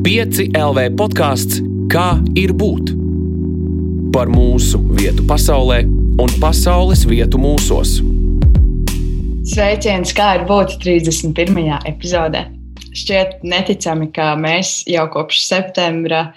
[0.00, 1.58] 5 LV podkāsts
[1.92, 2.94] Kā ir būt?
[4.14, 5.82] Par mūsu vietu pasaulē
[6.22, 7.98] un pasaules vietu mūsos.
[9.50, 11.60] Sveiciens, kā ir būt 31.
[11.90, 12.46] epizodē.
[12.96, 16.30] Šķiet neticami, ka mēs jau kopš septembra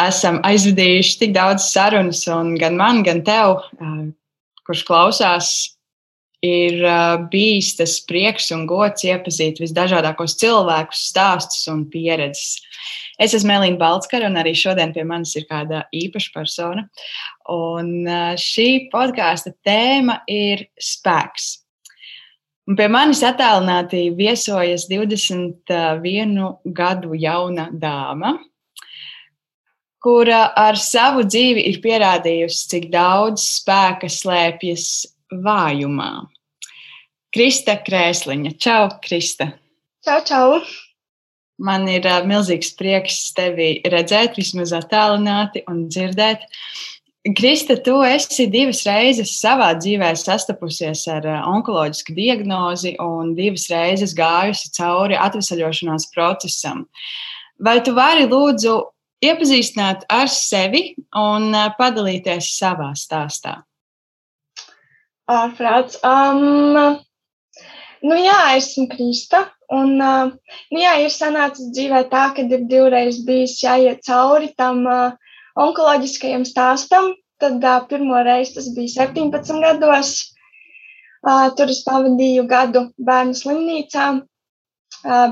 [0.00, 3.58] esam aizvadījuši tik daudz sarunas, un gan man, gan tev,
[4.64, 5.52] kurš klausās,
[6.46, 6.78] ir
[7.32, 12.62] bijis tas prieks un gods iepazīt visdažādākos cilvēkus, stāstus un pieredzes.
[13.18, 16.88] Es esmu Elīna Balskara, un arī šodien pie manis ir kāda īpaša persona.
[17.52, 18.08] Un
[18.40, 21.54] šī podkāsta tēma ir spēks.
[22.66, 28.32] Un pie manis attālināti viesojas 21 gadu jauna dāma,
[30.02, 34.88] kura ar savu dzīvi ir pierādījusi, cik daudz spēka slēpjas
[35.46, 36.10] vājumā.
[37.36, 38.54] Krista Krēsliņa.
[38.56, 39.50] Čau, Krista!
[40.06, 40.60] Čau, čau!
[41.60, 46.46] Man ir uh, milzīgs prieks tevi redzēt, vismaz attālināti un dzirdēt.
[47.36, 54.72] Krista, tu esi divas reizes savā dzīvē sastapusies ar onkoloģisku diagnozi un divas reizes gājusi
[54.78, 56.86] cauri atvesaļošanās procesam.
[57.60, 58.78] Vai tu vari lūdzu
[59.28, 63.58] iepazīstināt ar sevi un padalīties savā stāstā?
[65.28, 66.00] Ārprāts.
[66.00, 67.02] Um,
[68.08, 69.42] nu jā, esmu Krista.
[69.72, 74.84] Un, nu jā, ir sanācis dzīvē tā, ka ir divreiz bijis jāiet cauri tam
[75.56, 77.14] onkoloģiskajam stāstam.
[77.42, 80.12] Tad pirmo reizi tas bija 17 gados.
[81.58, 84.06] Tur es pavadīju gadu bērnu slimnīcā.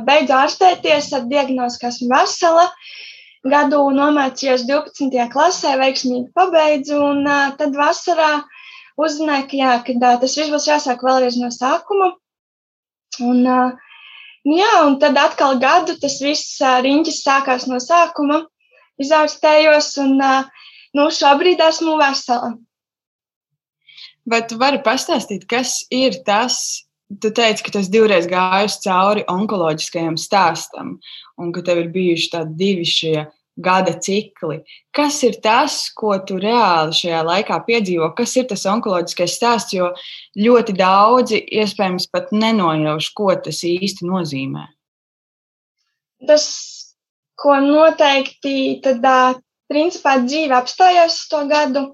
[0.08, 2.66] Beidzu ārstēties ar diagnozi, ka esmu vesela.
[3.44, 5.28] Gadu nomācījos 12.
[5.32, 7.26] klasē, veiksmīgi pabeidzu, un
[7.60, 8.32] tad vasarā
[9.00, 12.12] uzzināju, ka, jā, ka uh, tas viss būs jāsāk vēlreiz no sākuma.
[13.22, 13.44] Un,
[14.48, 18.44] jā, un tad atkal gadu tas viss riņķis sākās no sākuma,
[19.00, 22.54] izārstējos, un nu, šobrīd esmu vesela.
[24.24, 26.86] Vai tu vari pastāstīt, kas ir tas?
[27.20, 30.94] Tu teici, ka tas divreiz gājis cauri onkoloģiskajam stāstam,
[31.38, 34.62] un ka tev ir bijuši tādi divi šie gada cikli.
[34.94, 38.10] Kas ir tas, ko tu reāli šajā laikā piedzīvo?
[38.18, 39.74] Kas ir tas onkoloģiskais stāsts?
[39.76, 39.92] Jo
[40.38, 44.66] ļoti daudzi iespējams pat nenojauš, ko tas īsti nozīmē.
[46.26, 46.46] Tas,
[47.38, 49.34] ko noteikti tādā
[49.70, 51.84] principā dzīve apstājās uz to gadu.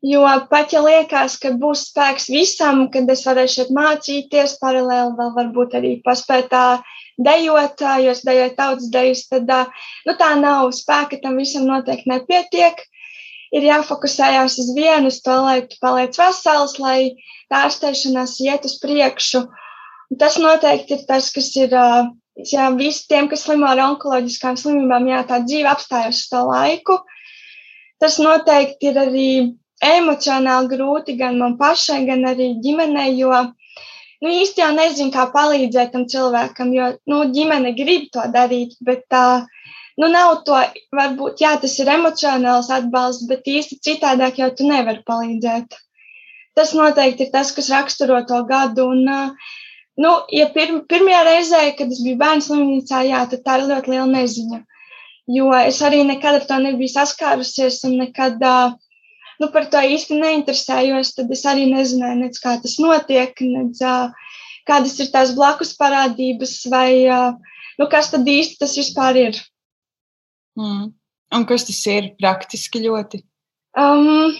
[0.00, 5.34] Jo pat ja liekas, ka būs spēks visam, kad es varēšu šeit mācīties, paralēli vēl
[5.36, 6.54] varbūt arī paspēt
[7.24, 9.50] tā dejot, tautas dejas, tad
[10.06, 12.80] nu, tā nav spēka, tam visam noteikti nepietiek.
[13.50, 17.16] Ir jāfokusējās uz vienu, uz to, lai tu paliec vesels, lai
[17.50, 19.42] tā ārstēšanās iet uz priekšu.
[20.18, 25.40] Tas noteikti ir tas, kas ir jā, visiem, kas slimo ar onkoloģiskām slimībām, jā, tā
[25.42, 27.00] dzīve apstājas uz to laiku.
[28.00, 29.30] Tas noteikti ir arī
[29.84, 33.32] emocionāli grūti gan man pašai, gan arī ģimenei, jo
[34.24, 39.06] nu, īsti jau nezinu, kā palīdzēt tam cilvēkam, jo nu, ģimene grib to darīt, bet
[39.12, 39.24] tā
[40.00, 40.58] nu, nav to,
[40.96, 45.76] varbūt, jā, tas ir emocionāls atbalsts, bet īsti citādāk jau tu nevari palīdzēt.
[46.56, 48.88] Tas noteikti ir tas, kas raksturo to gadu.
[48.94, 49.04] Un,
[50.00, 53.94] nu, ja pir, pirmajā reizē, kad es biju bērnu slimnīcā, jā, tad tā ir ļoti
[53.94, 54.60] liela neziņa.
[55.30, 58.72] Jo es arī nekad ar to nebiju saskārusies un nekad uh,
[59.40, 63.80] nu, par to īsti neinteresējos, tad es arī nezināju, nec, kā tas notiek, nec,
[64.68, 66.92] kādas ir tās blakus parādības, vai
[67.80, 69.40] nu, kas tad īsti tas vispār ir.
[70.60, 70.90] Mm.
[71.30, 73.22] Un kas tas ir praktiski ļoti?
[73.78, 74.34] Um,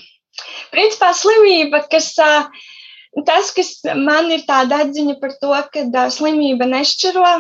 [0.75, 2.17] principā slimība, kas.
[3.27, 7.31] Tas, kas man ir tāda atziņa par to, ka uh, slimība nešķiro,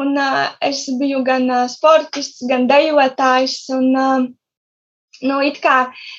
[0.00, 4.22] un uh, es biju gan uh, sportists, gan dejotājs, un uh,
[5.22, 5.76] nu, it kā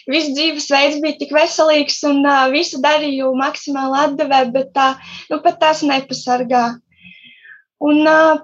[0.09, 4.91] viss dzīvesveids bija tik veselīgs un uh, visu darīju maksimāli atdevē, bet tā,
[5.31, 6.63] nu, pat tas nepasargā.
[7.79, 8.41] Un, uh,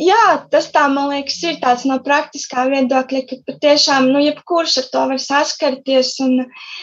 [0.00, 4.88] jā, tas tā, man liekas, ir tāds no praktiskā viedokļa, ka patiešām, nu, jebkurš ar
[4.94, 6.40] to var saskarties un,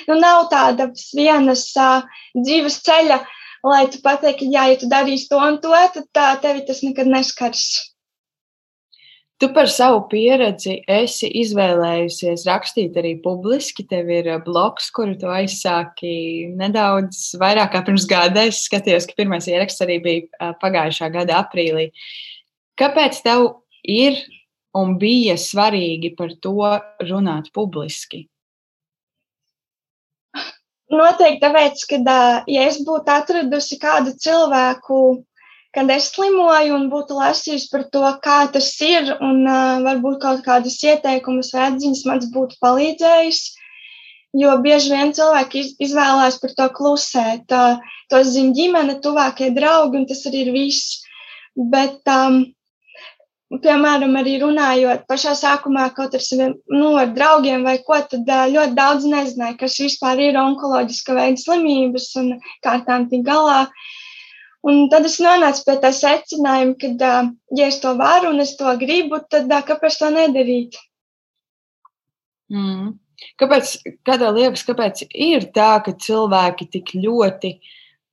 [0.10, 2.06] nu, nav tādas vienas uh,
[2.38, 3.24] dzīves ceļa,
[3.66, 7.10] lai tu pateiktu, jā, ja tu darīsi to un to, tad tā, tevi tas nekad
[7.10, 7.95] neskars.
[9.36, 13.84] Tu par savu pieredzi esi izvēlējusies rakstīt arī publiski.
[13.90, 16.14] Tev ir eh, bloks, kuru tu aizsāki
[16.56, 18.46] nedaudz vairāk kā pirms gada.
[18.48, 21.90] Es skatījos, ka pirmais ieraksts arī bija eh, pagājušā gada aprīlī.
[22.80, 23.50] Kāpēc tev
[23.84, 24.22] ir
[24.76, 26.72] un bija svarīgi par to
[27.04, 28.24] runāt publiski?
[30.96, 32.18] Noteikti tāpēc, ka,
[32.48, 35.00] ja es būtu atradusi kādu cilvēku,
[35.76, 40.44] kad es slimoju un būtu lasījusi par to, kā tas ir, un uh, varbūt kaut
[40.46, 43.42] kādas ieteikumus vai atziņas man būtu palīdzējis.
[44.36, 47.52] Jo bieži vien cilvēki izvēlās par to klusēt.
[47.52, 47.82] Uh,
[48.12, 51.02] to zina ģimene, tuvākie draugi, un tas arī ir viss.
[51.56, 52.40] Bet, um,
[53.64, 58.80] piemēram, arī runājot pašā sākumā ar saviem nu, ar draugiem vai ko, tad uh, ļoti
[58.80, 62.34] daudz nezināja, kas vispār ir onkoloģiska veida slimības un
[62.64, 63.66] kā tām tik galā.
[63.68, 63.94] Uh,
[64.66, 67.14] Un tad es nonācu pie tā secinājuma, ka,
[67.54, 70.80] ja es to varu un es to gribu, tad kāpēc to nedarīt?
[72.50, 72.96] Mm.
[73.40, 73.78] Kāpēc,
[74.08, 77.56] kādā liekas, kāpēc ir tā, ka cilvēki tik ļoti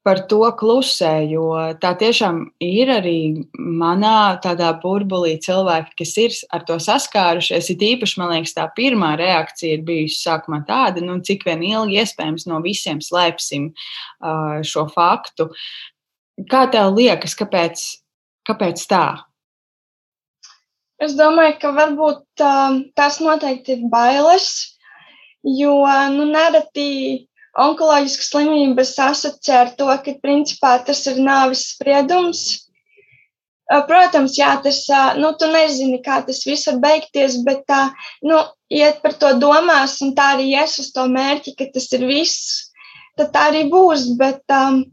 [0.06, 1.12] par to klusē?
[1.30, 1.48] Jo
[1.82, 3.16] tā tiešām ir arī
[3.56, 7.72] manā tādā burbulī cilvēki, kas ir ar to saskārušies.
[7.74, 12.00] Ir īpaši, man liekas, tā pirmā reakcija ir bijusi sākumā tāda, nu, cik vien ilgi
[12.02, 15.50] iespējams no visiem slēpsim uh, šo faktu.
[16.50, 17.82] Kā tev liekas, kāpēc,
[18.48, 19.04] kāpēc tā?
[21.02, 24.48] Es domāju, ka varbūt uh, tās noteikti ir bailes,
[25.42, 25.74] jo
[26.14, 27.26] nu, nereti
[27.58, 32.44] onkoloģiskas slimības asociē ar to, ka principā tas ir nāves spriedums.
[33.72, 37.92] Uh, protams, jā, tas, uh, nu, tu nezini, kā tas viss var beigties, bet, uh,
[38.22, 38.40] nu,
[38.70, 42.72] iet par to domās, un tā arī ies uz to mērķi, ka tas ir viss,
[43.18, 44.84] tad tā arī būs, bet um,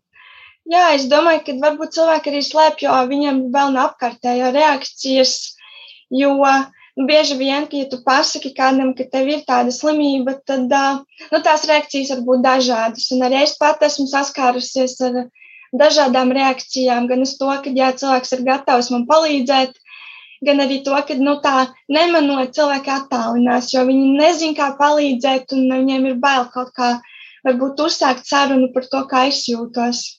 [0.69, 5.31] Jā, es domāju, ka varbūt cilvēki arī slēpj, jo viņiem vēl nav apkārtējo reakcijas.
[6.13, 11.39] Jo nu, bieži vien, ja tu pasaki kādam, ka tev ir tāda slimība, tad nu,
[11.45, 13.07] tās reakcijas var būt dažādas.
[13.16, 15.18] Un arī es pat esmu saskārusies ar
[15.74, 19.74] dažādām reakcijām, gan uz to, ka jā, cilvēks ir gatavs man palīdzēt,
[20.45, 25.66] gan arī to, ka nu, tā nemanot, cilvēki attālinās, jo viņi nezina, kā palīdzēt, un
[25.80, 26.94] viņiem ir bail kaut kā
[27.48, 30.19] varbūt uzsākt sarunu par to, kā es jūtos.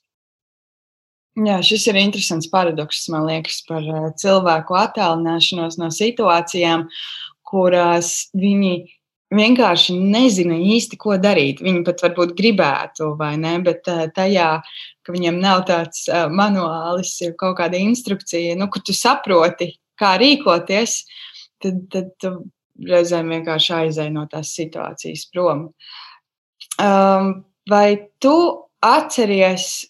[1.41, 6.89] Jā, šis ir interesants paradoks, man liekas, par eh, cilvēku attālināšanos no situācijām,
[7.47, 8.73] kurās viņi
[9.35, 11.63] vienkārši nezina īsti, ko darīt.
[11.65, 14.51] Viņi pat varbūt gribētu, vai ne, bet eh, tajā,
[15.07, 21.03] ka viņiem nav tāds eh, manuālis, kaut kāda instrukcija, nu, kur tu saproti, kā rīkoties,
[21.63, 22.35] tad, tad tu
[22.91, 25.71] reizēm vienkārši aizēj no tās situācijas prom.
[26.81, 27.33] Um,
[27.69, 27.87] vai
[28.21, 28.35] tu
[28.81, 29.90] atceries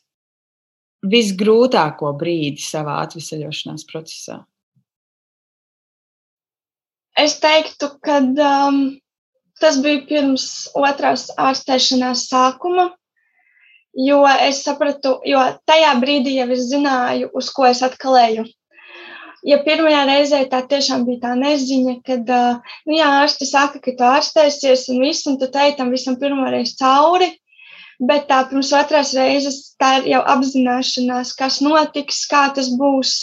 [1.06, 4.40] visgrūtāko brīdi savā atvesaļošanās procesā?
[7.20, 8.78] Es teiktu, ka um,
[9.60, 10.46] tas bija pirms
[10.78, 12.90] otrās ārstēšanās sākuma,
[14.06, 18.46] jo es sapratu, jo tajā brīdī jau es zināju, uz ko es atkal eju.
[19.44, 23.94] Ja pirmajā reizē tā tiešām bija tā neziņa, kad uh, nu jā, ārsti saka, ka
[23.96, 27.30] tu ārstēsies un viss, un tu teici tam visam pirmoreiz cauri,
[28.00, 33.16] bet tā pirms otrās reizes tā ir jau apzināšanās, kas notiks, kā tas būs.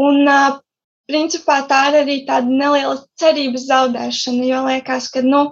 [0.00, 0.28] Un,
[1.10, 5.42] principā, tā ir arī tāda neliela cerības zaudēšana, jo liekas, ka, nu,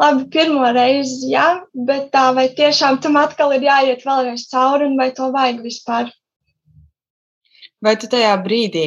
[0.00, 1.46] labi, pirmo reizi, jā,
[1.88, 6.12] bet tā vai tiešām tam atkal ir jāiet vēlreiz cauri, un vai to vajag vispār.
[7.84, 8.86] Vai tu tajā brīdī,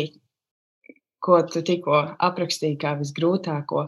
[1.23, 3.87] ko tu tikko aprakstīji kā visgrūtāko,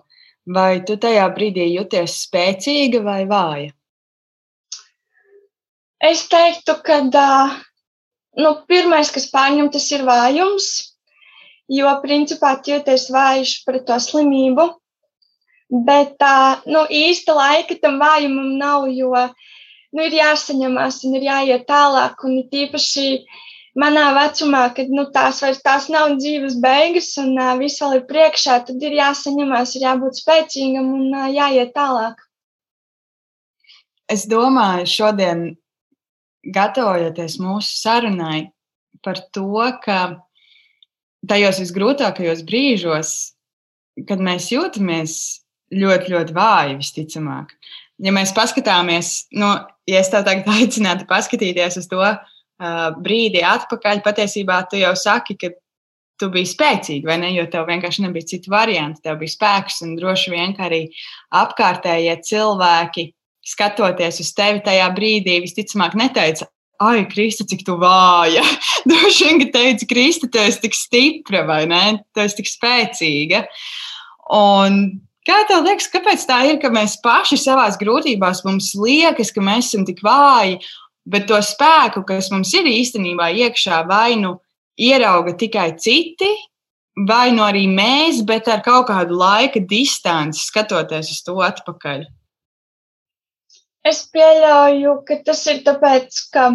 [0.57, 3.71] vai tu tajā brīdī jūties spēcīga vai vāja?
[6.03, 7.00] Es teiktu, ka
[8.35, 10.65] nu, pirmais, kas pārņem, tas ir vājums,
[11.71, 14.67] jo principā jūties vājš pret to slimību.
[15.87, 21.66] Bet tā nu, īsta laika tam vājumam nav, jo nu, ir jāsaņemās un ir jāiet
[21.71, 22.19] tālāk.
[22.28, 23.07] Un tīpaši
[23.80, 28.06] manā vecumā, kad nu, tās vairs tās nav dzīves beigas un uh, viss vēl ir
[28.11, 32.19] priekšā, tad ir jāsaņemās, ir jābūt spēcīgam un uh, jāiet tālāk.
[34.11, 35.54] Es domāju, šodien
[36.44, 38.50] gatavojoties mūsu sarunai
[39.04, 40.00] par to, ka
[41.28, 43.14] tajos visgrūtākajos brīžos,
[44.09, 45.16] kad mēs jūtamies
[45.73, 47.54] ļoti, ļoti vāji, visticamāk,
[48.04, 49.50] ja mēs paskatāmies, nu,
[49.90, 55.38] ja es tev tagad aicinātu paskatīties uz to uh, brīdi atpakaļ, patiesībā tu jau saki,
[55.40, 55.54] ka
[56.21, 57.31] tu biji spēcīga, vai ne?
[57.33, 59.02] Jo tev vienkārši nebija citu variantu.
[59.04, 60.85] Tev bija spēks un droši vien arī
[61.35, 63.07] apkārtējie cilvēki
[63.44, 66.47] skatoties uz tevi tajā brīdī, visticamāk, neteica,
[66.83, 68.42] Ai, Krista, cik tu vāja.
[68.90, 71.83] Droši vien, ka teica, Krista, tu esi tik stipra vai ne?
[72.12, 73.44] Tu esi tik spēcīga.
[74.35, 74.80] Un
[75.28, 79.69] kā tev liekas, kāpēc tā ir, ka mēs paši savā grūtībās mums liekas, ka mēs
[79.69, 80.57] esam tik vāji,
[81.06, 84.38] bet to spēku, kas mums ir īstenībā iekšā, vai nu
[84.80, 86.31] ierauga tikai citi,
[87.07, 92.07] vai nu arī mēs, bet ar kaut kādu laika distanci skatoties uz to atpakaļ?
[93.83, 96.45] Es pieļauju, ka tas ir tāpēc, ka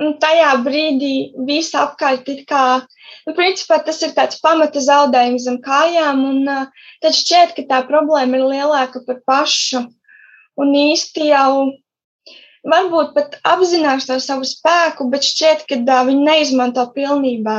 [0.00, 1.12] un tajā brīdī
[1.48, 2.64] viss apkārt ir kā,
[3.26, 7.82] nu, principā tas ir tāds pamata zaudējums zem kājām, un uh, tad šķiet, ka tā
[7.90, 9.84] problēma ir lielāka par pašu.
[10.60, 11.70] Un īsti jau
[12.64, 17.58] varbūt pat apzinās to savu spēku, bet šķiet, ka uh, viņi neizmanto pilnībā.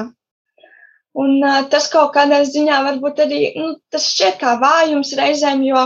[1.16, 5.86] Un uh, tas kaut kādā ziņā varbūt arī nu, tas šķiet kā vājums reizēm, jo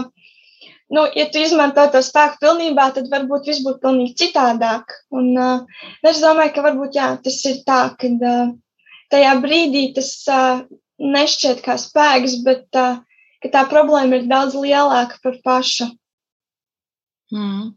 [0.90, 4.96] nu, ja tu izmanto to spēku pilnībā, tad varbūt viss būtu pilnīgi citādāk.
[5.14, 8.54] Un, uh, es domāju, ka varbūt jā, tas ir tā, ka uh,
[9.14, 10.64] tajā brīdī tas uh,
[11.00, 13.02] nešķiet kā spēks, bet uh,
[13.46, 15.92] tā problēma ir daudz lielāka par pašu.
[17.34, 17.76] Mm.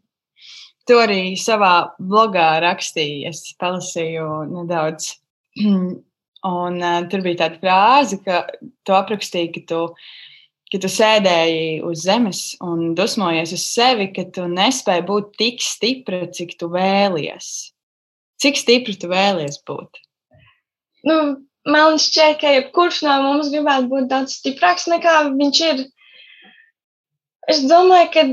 [0.88, 5.12] Tu arī savā blogā rakstīji, es palasīju nedaudz.
[6.42, 8.40] Un uh, tur bija tāda frāze, ka
[8.82, 10.06] tu aprakstīji, ka tu uh,
[10.72, 16.24] ka tu sēdēji uz zemes un dusmojies uz sevi, ka tu nespēji būt tik stipra,
[16.32, 17.48] cik tu vēlies.
[18.40, 20.00] Cik stipra tu vēlies būt?
[21.04, 21.16] Nu,
[21.68, 25.84] man šķiet, ka jebkurš no mums gribētu būt daudz stiprāks nekā viņš ir.
[27.52, 28.24] Es domāju, ka,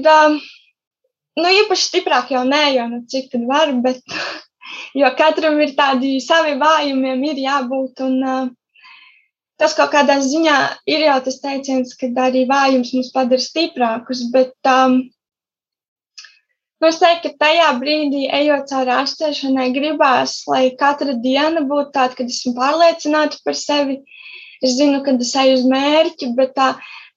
[1.41, 3.99] nu, īpaši stiprāk jau nē, jo nu, cik tad var, bet
[5.01, 8.05] jo katram ir tādi savi vājumiem, ir jābūt.
[8.07, 8.55] Un,
[9.59, 10.57] tas kaut kādā ziņā
[10.89, 15.01] ir jau tas teiciens, ka arī vājums mūs padara stiprākus, bet um,
[16.87, 22.31] es teiktu, ka tajā brīdī, ejot cauri ārstēšanai, gribās, lai katra diena būtu tāda, kad
[22.31, 23.99] esmu pārliecināta par sevi.
[24.63, 26.73] Es zinu, kad es eju uz mērķi, bet tā,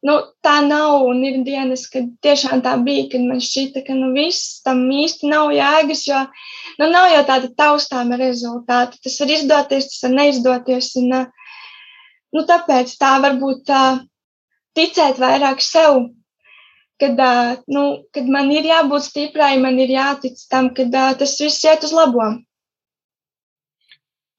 [0.06, 0.14] nu,
[0.46, 1.08] tā nav.
[1.10, 5.30] Un ir dienas, kad tiešām tā bija, kad man šķita, ka nu, viss tam īsti
[5.30, 6.20] nav jēgas, jo
[6.78, 8.98] nu, nav jau tāda taustāma rezultāta.
[9.02, 10.92] Tas var izdoties, tas var neizdoties.
[11.02, 11.41] Un, uh,
[12.32, 14.02] Nu, tāpēc tā varbūt uh,
[14.76, 16.06] ticēt vairāk sev,
[17.02, 17.20] kad,
[17.68, 17.84] nu,
[18.14, 22.30] kad man ir jābūt stiprai, man ir jātic tam, ka tas viss iet uz labo.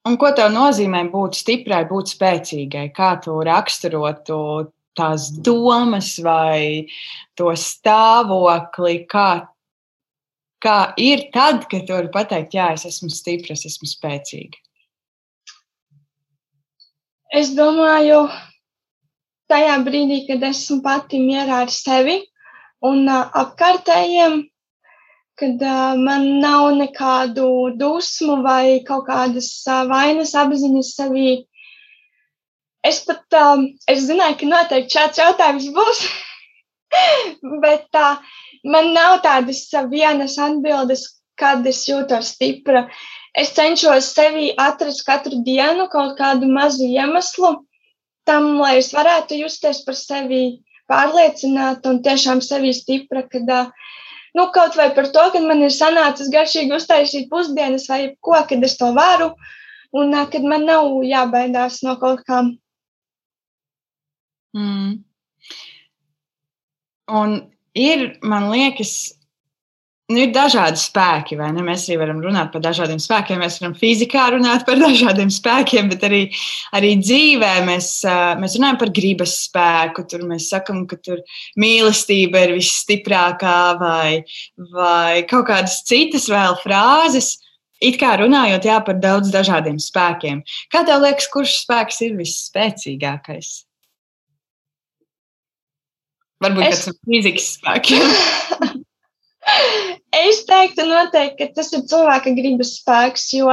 [0.04, 2.90] Un ko tev nozīmē būt stiprai, būt spēcīgai?
[2.96, 4.38] Kā tu raksturotu
[4.94, 6.84] tās domas vai
[7.38, 9.28] to stāvokli, kā,
[10.60, 14.63] kā ir tad, kad tu vari pateikt, jā, es esmu stipra, es esmu spēcīga?
[17.34, 18.18] Es domāju,
[19.50, 22.20] tajā brīdī, kad esmu pati mierā ar sevi
[22.86, 24.36] un uh, apkārtējiem,
[25.40, 27.48] kad uh, man nav nekādu
[27.80, 31.32] dusmu vai kaut kādas uh, vainas apziņas sevī.
[32.86, 36.04] Es pat, uh, es zināju, ka noteikti šāds jautājums būs,
[37.66, 38.22] bet uh,
[38.62, 42.86] man nav tādas vienas atbildes, kad es jūtos stipra
[43.34, 47.56] es cenšos sevi atrast katru dienu kaut kādu mazu iemeslu
[48.28, 50.42] tam, lai es varētu justies par sevi
[50.90, 53.50] pārliecināta un tiešām sevi stipra, kad,
[54.36, 58.64] nu, kaut vai par to, ka man ir sanācis garšīgi uztaisīt pusdienas vai ko, kad
[58.64, 59.32] es to varu
[59.94, 62.42] un kad man nav jābaidās no kaut kā.
[64.54, 65.02] Mm.
[67.10, 67.34] Un
[67.74, 69.14] ir, man liekas,
[70.12, 71.62] nu, ir dažādi spēki, vai ne?
[71.64, 73.40] Mēs arī varam runāt par dažādiem spēkiem.
[73.40, 76.22] Mēs varam fizikā runāt par dažādiem spēkiem, bet arī,
[76.76, 77.88] arī dzīvē mēs,
[78.40, 80.04] mēs runājam par gribas spēku.
[80.10, 81.24] Tur mēs sakam, ka tur
[81.60, 84.22] mīlestība ir visstiprākā, vai,
[84.74, 87.36] vai kaut kādas citas vēl frāzes.
[87.84, 90.44] It kā runājot jā, par daudz dažādiem spēkiem.
[90.72, 93.50] Kā tev liekas, kurš spēks ir visspēcīgākais?
[96.44, 96.84] Varbūt es...
[96.84, 98.80] tas ir fizikas spēks.
[100.14, 103.50] Es teiktu, noteikti, ka tas ir cilvēka gribas spēks, jo,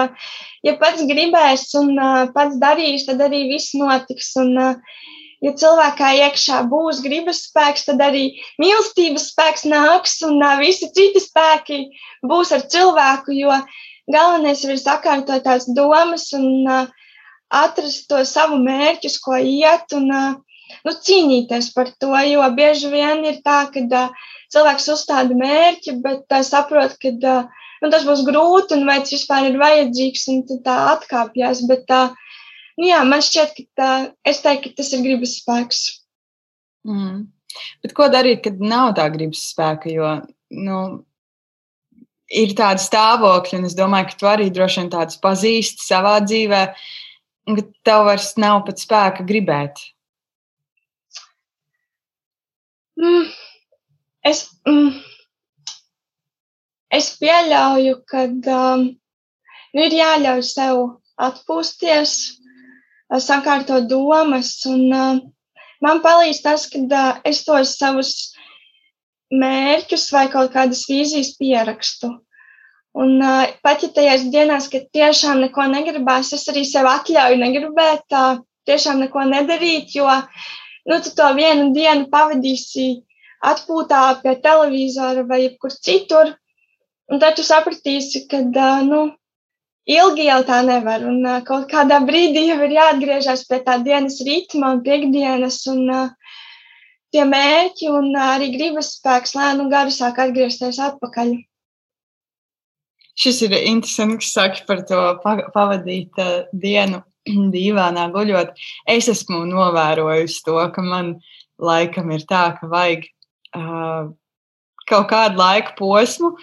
[0.68, 4.34] ja pats gribēs un uh, pats darīs, tad arī viss notiks.
[4.42, 5.00] Un, uh,
[5.42, 8.28] ja cilvēkā iekšā būs gribas spēks, tad arī
[8.62, 11.82] mīlestības spēks nāks un uh, visi citi spēki
[12.30, 13.58] būs ar cilvēku, jo
[14.12, 16.86] galvenais ir sakārtot tās domas un uh,
[17.52, 20.32] atrast to savu mērķus, ko iet un uh,
[20.88, 24.04] nu, cīnīties par to, jo bieži vien ir tā, ka
[24.52, 27.14] cilvēks uzstāda mērķi, bet saprot, ka
[27.82, 31.66] nu, tas būs grūti un vai tas vispār ir vajadzīgs, un tā atkāpjas.
[31.70, 32.02] Bet tā,
[32.78, 33.92] nu, jā, man šķiet, ka tā,
[34.28, 35.86] es teiktu, ka tas ir gribas spēks.
[36.88, 37.30] Mm.
[37.84, 39.92] Bet ko darīt, kad nav tā gribas spēka?
[39.92, 40.12] Jo,
[40.56, 40.82] nu,
[42.32, 46.62] ir tādi stāvokļi, un es domāju, ka tu arī droši vien tādus pazīsti savā dzīvē,
[47.50, 49.82] un ka tev vairs nav pat spēka gribēt.
[53.02, 53.32] Mm,
[54.22, 55.00] Es, mm,
[56.94, 58.84] es pieļauju, ka um,
[59.74, 60.82] nu ir jāļauj sev
[61.28, 62.14] atpūsties,
[63.26, 64.54] sakārtot domas.
[64.70, 65.24] Un, uh,
[65.82, 68.14] man palīdz tas, ka uh, es tos savus
[69.34, 72.14] mērķus vai kaut kādas vīzijas pierakstu.
[72.94, 78.06] Un uh, pat ja tajās dienās, kad tiešām neko negribās, es arī sev atļauju negribēt,
[78.14, 80.06] uh, tiešām neko nedarīt, jo
[80.88, 82.90] nu, tu to vienu dienu pavadīsi
[83.52, 86.36] atpūtā pie televizora vai jebkur citur.
[87.12, 88.40] Un tad tu sapratīsi, ka
[88.86, 89.02] nu,
[89.90, 91.04] ilgi jau tā nevar.
[91.08, 95.86] Un kaut kādā brīdī jau ir jāatgriežas pie tā dienas ritma un piekdienas un
[97.12, 101.36] tie mērķi un arī gribas spēks lēnu garu sāk atgriezties atpakaļ.
[103.22, 105.00] Šis ir interesants, kas saka par to
[105.54, 107.02] pavadīt uh, dienu
[107.56, 108.56] dīvānā guļot.
[108.90, 111.16] Es esmu novērojusi to, ka man
[111.62, 113.08] laikam ir tā, ka vajag
[113.58, 114.12] uh,
[114.90, 116.36] kaut kādu laika posmu.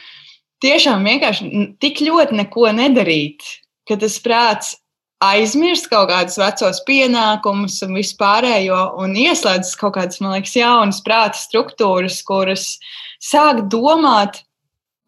[0.63, 1.49] Tiešām vienkārši
[1.83, 3.45] tik ļoti neko nedarīt,
[3.87, 4.75] ka tas prāts
[5.23, 11.39] aizmirst kaut kādus vecos pienākumus un vispārējo, un ieslēdzas kaut kādas, man liekas, jaunas prāta
[11.39, 12.67] struktūras, kuras
[13.23, 14.43] sāk domāt,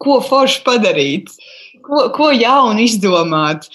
[0.01, 1.31] ko forši padarīt,
[1.85, 3.67] ko, ko jaunu izdomāt.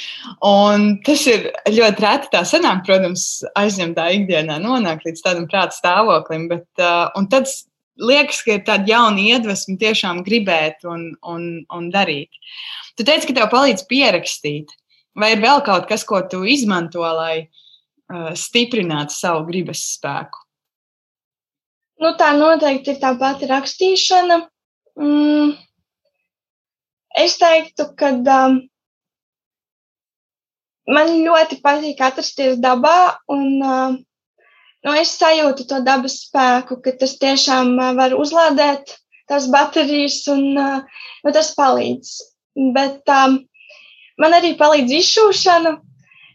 [0.45, 2.31] Un tas ir ļoti reti.
[2.33, 3.27] Tā sanāk, protams,
[3.59, 7.51] aizņemtā ikdienā nonākt līdz tādam prāta stāvoklim, bet uh, tad
[7.97, 12.33] liekas, ka ir tāda jauna iedvesma tiešām gribēt un, un, un darīt.
[12.97, 14.75] Tu teici, ka tev palīdz pierakstīt.
[15.17, 20.43] Vai ir vēl kaut kas, ko tu izmanto, lai uh, stiprinātu savu gribas spēku?
[22.05, 24.43] Nu, tā noteikti ir tā pati rakstīšana.
[25.01, 25.55] Mm,
[27.17, 28.59] Es teiktu, ka um,
[30.93, 33.97] man ļoti patīk atrasties dabā, un uh,
[34.85, 38.93] nu, es sajūtu to dabas spēku, ka tas tiešām uh, var uzlādēt
[39.31, 40.85] tās baterijas, un uh,
[41.25, 42.13] nu, tas palīdz.
[42.77, 43.41] Bet um,
[44.21, 45.73] man arī palīdz izšūšana,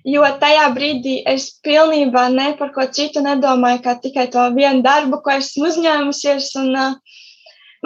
[0.09, 5.21] jo tajā brīdī es pilnībā ne par ko citu nedomāju, kā tikai to vienu darbu,
[5.21, 6.55] ko esmu uzņēmusies.
[6.65, 7.20] Un, uh,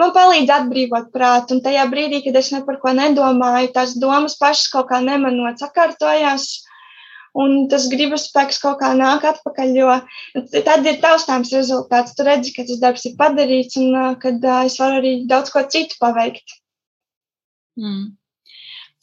[0.00, 1.56] man palīdz atbrīvot prātu.
[1.56, 5.62] Un tajā brīdī, kad es ne par ko nedomāju, tās domas pašas kaut kā nemanot
[5.62, 6.48] sakārtojās.
[7.36, 9.96] Un tas gribas spēks kaut kā nāk atpakaļ, jo
[10.64, 12.14] tad ir taustāms rezultāts.
[12.16, 15.98] Tu redzi, ka tas darbs ir padarīts un kad es varu arī daudz ko citu
[16.00, 16.56] paveikt.
[17.76, 18.14] Mm.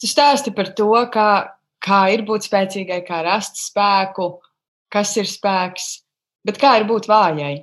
[0.02, 1.28] Tu stāsti par to, kā,
[1.78, 4.32] kā ir būt spēcīgai, kā rast spēku,
[4.90, 5.86] kas ir spēks,
[6.42, 7.54] bet kā ir būt vājai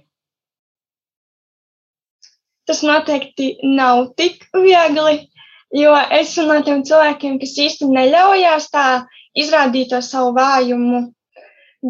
[2.71, 5.25] tas noteikti nav tik viegli,
[5.75, 8.85] jo es esmu no tiem cilvēkiem, kas īsti neļaujās tā
[9.37, 11.09] izrādīt to savu vājumu.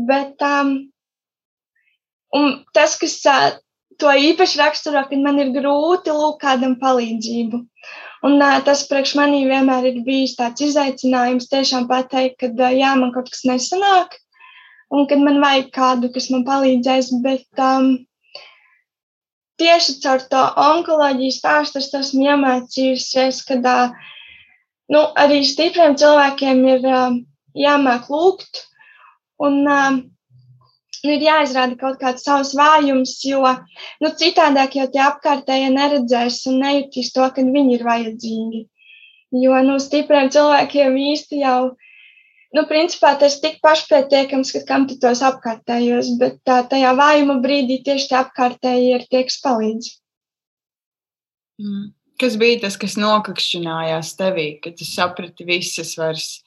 [0.08, 0.72] Bet um,
[2.74, 3.50] tas, kas uh,
[4.02, 7.62] to īpaši raksturo, kad man ir grūti lūgt kādam palīdzību.
[8.26, 12.94] Un uh, tas priekš manī vienmēr ir bijis tāds izaicinājums tiešām pateikt, ka uh, jā,
[12.98, 14.16] man kaut kas nesanāk,
[14.94, 17.12] un kad man vajag kādu, kas man palīdzēs.
[17.26, 17.94] Bet um,
[19.62, 26.88] tieši caur to onkoloģijas stāstu es esmu iemācījusies, ka nu, arī stipriem cilvēkiem ir
[27.66, 28.66] jāmāk lūgt
[29.42, 29.78] un nu,
[31.10, 33.42] ir jāizrāda kaut kāds savs vājums, jo
[34.02, 38.62] nu, citādāk jau tie apkārtējie neredzēs un nejutīs to, ka viņi ir vajadzīgi.
[39.42, 41.72] Jo nu, stipriem cilvēkiem īsti jau
[42.56, 47.40] nu, principā tas ir tik pašpietiekams, ka kam tu tos apkārtējos, bet tā, tajā vājuma
[47.44, 49.90] brīdī tieši tie apkārtēji ir tie, kas palīdz.
[51.62, 51.90] Mm.
[52.22, 56.42] Kas bija tas, kas nokakšķinājās tevī, kad tu saprati visas vairs?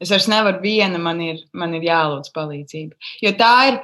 [0.00, 2.96] Es vairs nevaru viena, man ir, man ir jālūdz palīdzība.
[3.20, 3.76] Jo tā ir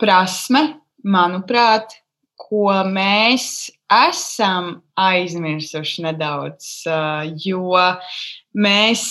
[0.00, 0.64] prasme,
[1.04, 1.98] manuprāt,
[2.40, 6.70] ko mēs esam aizmirsuši nedaudz,
[7.44, 7.84] jo
[8.56, 9.04] mēs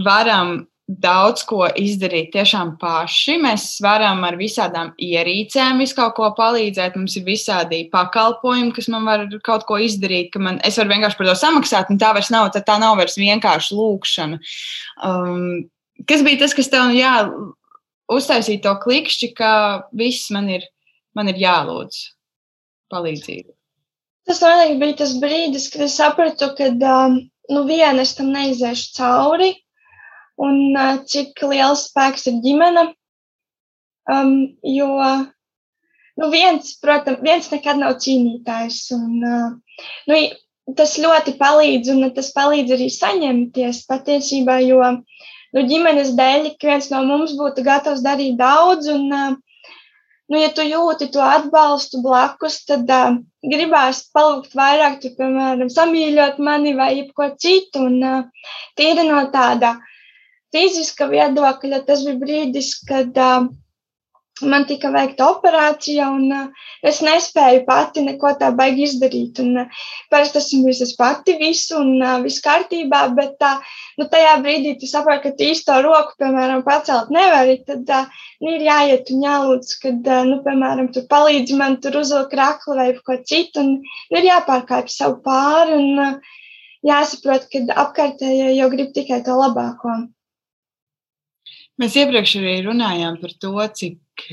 [0.00, 3.36] varam daudz ko izdarīt tiešām paši.
[3.42, 6.96] Mēs varam ar visādām ierīcēm visu kaut ko palīdzēt.
[6.98, 11.20] Mums ir visādi pakalpojumi, kas man var kaut ko izdarīt, ka man, es varu vienkārši
[11.20, 14.40] par to samaksāt, un tā vairs nav, tā nav vairs vienkārši lūkšana.
[15.06, 15.70] Um,
[16.10, 17.14] kas bija tas, kas tev jā,
[18.10, 19.52] uztaisīja to klikšķi, ka
[19.96, 20.66] viss man ir,
[21.14, 22.02] man ir jālūdz
[22.90, 23.54] palīdzību?
[24.26, 28.94] Tas noteikti bija tas brīdis, kad es sapratu, ka um, nu, viena es tam neiziešu
[28.98, 29.54] cauri
[30.46, 32.88] un uh, cik liels spēks ir ģimene.
[34.10, 34.34] Um,
[34.66, 34.88] jo
[36.20, 38.80] nu, viens, protams, viens nekad nav cīnītājs.
[38.96, 40.20] Un, uh, nu,
[40.76, 46.90] tas ļoti palīdz, un tas palīdz arī saņemties patiesībā, jo nu, ģimenes dēļ ik viens
[46.92, 48.90] no mums būtu gatavs darīt daudz.
[48.92, 49.70] Un, uh,
[50.30, 56.42] nu, ja tu jūti to atbalstu blakus, tad uh, gribās palūgt vairāk, tu, piemēram, samīļot
[56.42, 57.86] mani vai jebko citu.
[57.88, 59.78] Un uh, tīri no tāda
[60.54, 63.48] fiziska viedokļa tas bija brīdis, kad uh,
[64.46, 69.40] man tika veikta operācija, un uh, es nespēju pati neko tā baigi izdarīt.
[69.42, 73.60] Un, uh, parasti esmu es pati visu, un uh, viss kārtībā, bet uh,
[74.00, 78.54] nu, tajā brīdī tu saproti, ka tu īsto roku, piemēram, pacelt nevari, tad uh, nu,
[78.56, 82.92] ir jāiet un jālūdz, kad, uh, nu, piemēram, tu palīdzi man tur uzvilkt kraklu vai
[83.04, 86.38] ko citu, un nu, ir jāpārkāpj savu pāri, un uh,
[86.86, 90.00] jāsaprot, ka apkārtējie jau grib tikai to labāko.
[91.80, 94.26] Mēs iepriekš arī runājām par to, cik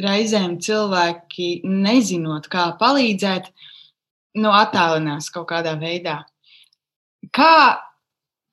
[0.00, 3.50] reizēm cilvēki, nezinot, kā palīdzēt,
[4.40, 6.22] nu, attālinās kaut kādā veidā.
[7.36, 7.76] Kā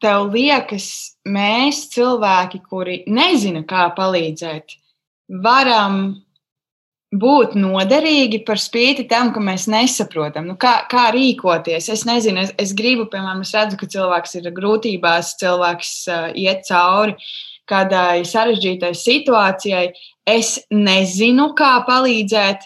[0.03, 0.89] tev liekas,
[1.31, 4.75] mēs, cilvēki, kuri nezina, kā palīdzēt,
[5.47, 6.01] varam
[7.15, 11.87] būt noderīgi par spīti tam, ka mēs nesaprotam, nu, kā, kā rīkoties.
[11.93, 16.67] Es nezinu, es, es gribu, piemēram, es redzu, ka cilvēks ir grūtībās, cilvēks uh, iet
[16.67, 17.15] cauri.
[17.15, 19.91] Uh, kādai sarežģītai situācijai,
[20.27, 22.65] es nezinu, kā palīdzēt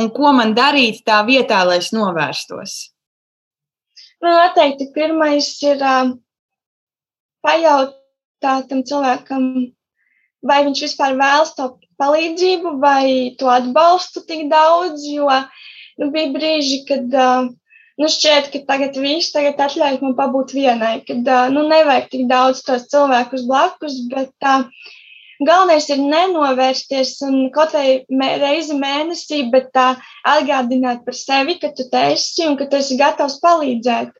[0.00, 2.78] un ko man darīt tā vietā, lai es novērstos?
[4.20, 6.12] Nu, noteikti pirmais ir uh,
[7.44, 9.46] pajautāt tam cilvēkam,
[10.44, 16.82] vai viņš vispār vēlas to palīdzību, vai to atbalstu tik daudz, jo nu, bija brīži,
[16.88, 17.48] kad uh,
[18.00, 22.62] nu, šķiet, ka tagad viss tagad atļauj man pabūt vienai, kad nu, nevajag tik daudz
[22.66, 24.64] tos cilvēkus blakus, bet uh,
[25.44, 28.00] galvenais ir nenovērsties un kaut vai
[28.40, 30.00] reizi mēnesī, bet uh,
[30.36, 34.16] atgādināt par sevi, ka tu esi un ka tu esi gatavs palīdzēt.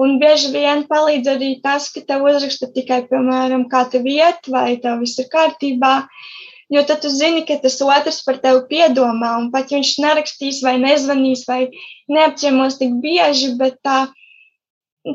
[0.00, 4.72] Un bieži vien palīdz arī tas, ka tev uzraksta tikai, piemēram, kā tev iet, vai
[4.82, 5.92] tev viss ir kārtībā.
[6.02, 6.32] Uh,
[6.72, 10.78] Jo tad tu zini, ka tas otrs par tevi piedomā, un pat viņš nerakstīs, vai
[10.80, 11.68] nezvanīs, vai
[12.08, 13.98] neapciemos tik bieži, bet tā,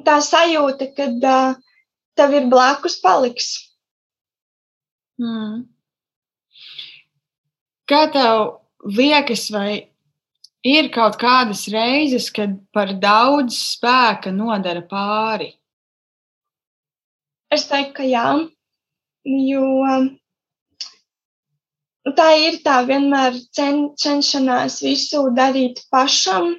[0.05, 1.57] tā sajūta, ka uh,
[2.19, 3.51] tev ir blakus, paliks.
[5.19, 5.65] Mm.
[7.89, 9.89] Kā tev liekas, vai
[10.63, 15.55] ir kaut kādas reizes, kad par daudz spēka nodara pāri?
[17.49, 18.27] Es teiktu, ka jā,
[19.25, 19.65] jo
[22.17, 26.54] tā ir tā vienmēr cen, cenšanās visu darīt pašam,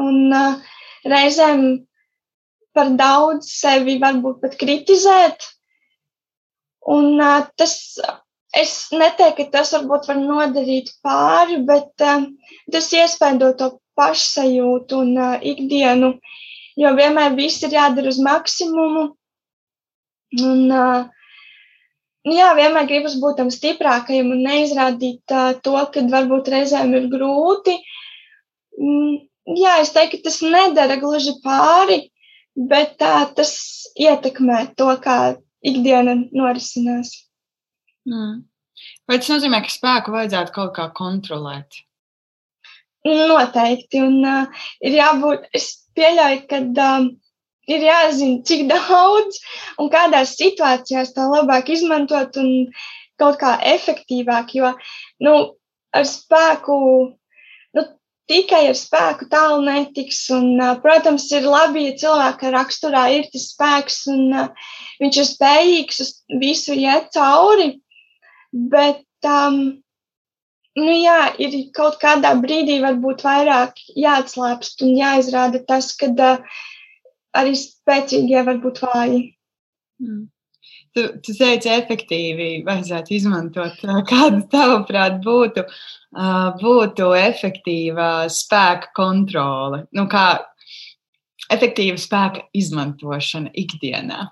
[0.00, 0.56] un uh,
[1.06, 1.66] reizēm
[2.76, 5.48] par daudz sevi varbūt pat kritizēt.
[6.96, 7.74] Un uh, tas,
[8.56, 12.28] es neteiktu, ka tas varbūt var nodarīt pāri, bet uh,
[12.72, 16.14] tas iespēdo to pašsajūtu un uh, ikdienu,
[16.76, 19.10] jo vienmēr viss ir jādara uz maksimumu.
[20.36, 21.15] Un, uh, Nu
[22.34, 27.76] jā, vienmēr gribas būt tam stiprākajam un neizrādīt uh, to, ka varbūt reizēm ir grūti.
[28.80, 29.14] Mm,
[29.60, 32.00] jā, es teiktu, tas nedara gluži pāri,
[32.56, 33.54] bet uh, tas
[33.94, 35.36] ietekmē to, kā
[35.66, 37.14] ikdiena norisinās.
[38.08, 38.44] Mm.
[39.06, 41.82] Vai tas nozīmē, ka spēku vajadzētu kaut kā kontrolēt?
[43.06, 44.02] Noteikti.
[44.02, 46.64] Un uh, ir jābūt, es pieļauju, ka.
[46.66, 47.14] Uh,
[47.70, 49.40] ir jāzina, cik daudz
[49.82, 52.50] un kādās situācijās tā labāk izmantot un
[53.20, 54.72] kaut kā efektīvāk, jo
[55.24, 55.36] nu,
[55.96, 56.76] ar spēku,
[57.76, 57.86] nu,
[58.30, 60.26] tikai ar spēku tālu netiks.
[60.36, 64.28] Un, protams, ir labi, ja cilvēka raksturā ir tas spēks un
[65.00, 67.72] viņš ir spējīgs uz visu iet cauri,
[68.52, 69.58] bet um,
[70.76, 76.64] nu jā, ir kaut kādā brīdī varbūt vairāk jāatslēpst un jāizrāda tas, ka uh,
[77.40, 79.20] arī spēcīgie var būt vāji.
[80.02, 80.24] Mm.
[80.96, 83.82] Tu, tu teici, efektīvi vajadzētu izmantot.
[84.08, 85.66] Kāda tavuprāt būtu,
[86.62, 89.82] būtu efektīva spēka kontrole?
[89.92, 90.40] Nu, kā
[91.52, 94.30] efektīva spēka izmantošana ikdienā?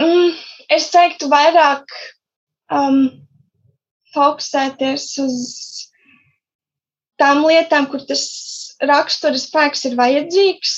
[0.00, 0.34] Mm,
[0.74, 1.94] es teiktu, vairāk
[2.72, 3.02] um,
[4.14, 5.40] fokusēties uz
[7.20, 8.26] tām lietām, kur tas
[8.88, 10.74] rakstura spēks ir vajadzīgs,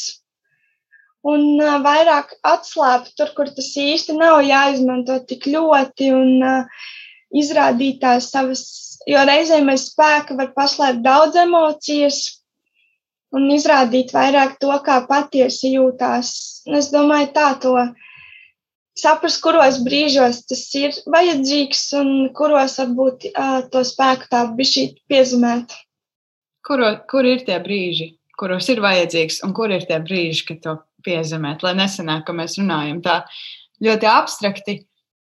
[1.29, 6.85] un uh, vairāk atslēpt tur, kur tas īsti nav jāizmanto tik ļoti, un uh,
[7.33, 8.65] izrādīt tās savas,
[9.09, 12.23] jo reizēm aiz spēka var paslēpt daudz emocijas
[13.33, 16.33] un izrādīt vairāk to, kā patiesi jūtās.
[16.79, 17.77] Es domāju, tā to
[18.99, 25.73] saprast, kuros brīžos tas ir vajadzīgs un kuros varbūt uh, to spēku tā bišķi piezumēt.
[26.67, 30.77] Kuro, kur ir tie brīži, kuros ir vajadzīgs, un kur ir tie brīži, kad to
[31.07, 33.23] piezemēt, lai nesanāk, ka mēs runājam tā
[33.83, 34.81] ļoti abstrakti,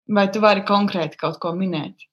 [0.09, 2.09] vai tu vari konkrēti kaut ko minēt?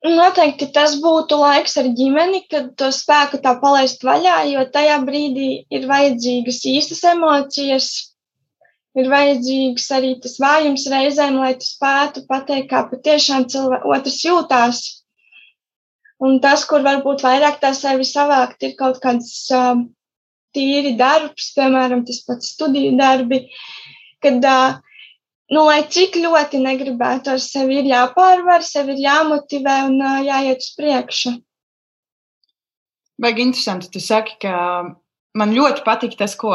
[0.00, 5.48] Noteikti tas būtu laiks ar ģimeni, kad to spēku tā palaist vaļā, jo tajā brīdī
[5.68, 7.90] ir vajadzīgas īstas emocijas.
[8.98, 14.80] ir vajadzīgs arī tas vājums reizēm, lai tu spētu pateikt, kā patiešām cilvēks otrs jūtās.
[16.20, 19.78] Un tas, kur varbūt vairāk tā sevi savākt, ir kaut kāds uh,
[20.56, 23.46] tīri darbs, piemēram, tas pats studiju darbi,
[24.20, 24.76] kad, uh,
[25.54, 30.60] nu, lai cik ļoti negribētu, ar sevi ir jāpārvar, sevi ir jāmotivē un uh, jāiet
[30.60, 31.34] uz priekšu.
[33.20, 34.54] Baigi interesanti, tu saki, ka
[35.36, 36.52] man ļoti patīk tas, ko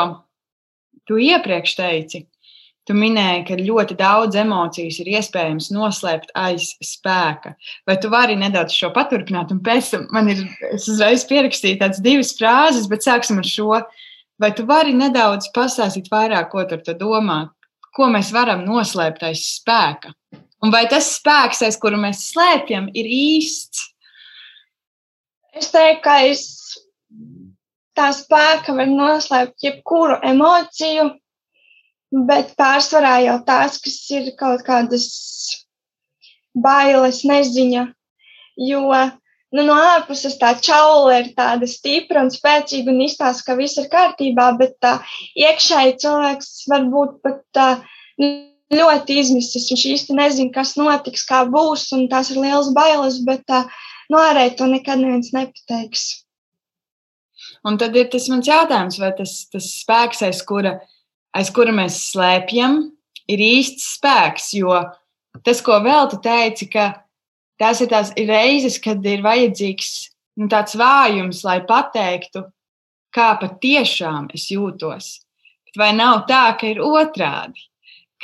[1.05, 2.25] tu iepriekš teici.
[2.85, 7.55] Tu minēji, ka ļoti daudz emocijas ir iespējams noslēpt aiz spēka.
[7.89, 9.49] Vai tu vari nedaudz šo paturpināt?
[9.55, 13.79] Un pēc tam man ir, es uzreiz pierakstīju tādas divas frāzes, bet sāksim ar šo.
[14.37, 17.39] Vai tu vari nedaudz pastāstīt vairāk, ko tu domā?
[17.95, 20.13] Ko mēs varam noslēpt aiz spēka?
[20.61, 23.81] Un vai tas spēks, aiz kuru mēs slēpjam, ir īsts?
[25.55, 26.45] Es teiktu, ka aiz
[27.95, 31.13] tā spēka var noslēpt jebkuru emociju,
[32.11, 35.05] bet pārsvarā jau tās, kas ir kaut kādas
[36.55, 37.85] bailes, neziņa.
[38.55, 38.81] Jo
[39.55, 43.89] nu, no ārpuses tā čaula ir tāda stipra un spēcīga un izstāsta, ka viss ir
[43.91, 44.97] kārtībā, bet tā
[45.39, 47.69] iekšēji cilvēks var būt pat tā,
[48.21, 48.31] nu,
[48.73, 49.69] ļoti izmisis.
[49.71, 53.65] Viņš īsti nezina, kas notiks, kā būs, un tās ir liels bailes, bet tā,
[54.11, 56.07] no ārēji to nekad neviens nepateiks.
[57.65, 60.77] Un tad ir tas mans jautājums, vai tas, tas spēks, aiz kura,
[61.35, 62.79] aiz kura mēs slēpjam,
[63.31, 64.53] ir īsts spēks.
[64.59, 64.79] Jo
[65.45, 66.91] tas, ko vēl tu teici, ka
[67.61, 69.91] tās ir tās reizes, kad ir vajadzīgs
[70.41, 72.47] nu, tāds vājums, lai pateiktu,
[73.15, 75.13] kā patiešām es jūtos.
[75.75, 77.67] Vai nav tā, ka ir otrādi?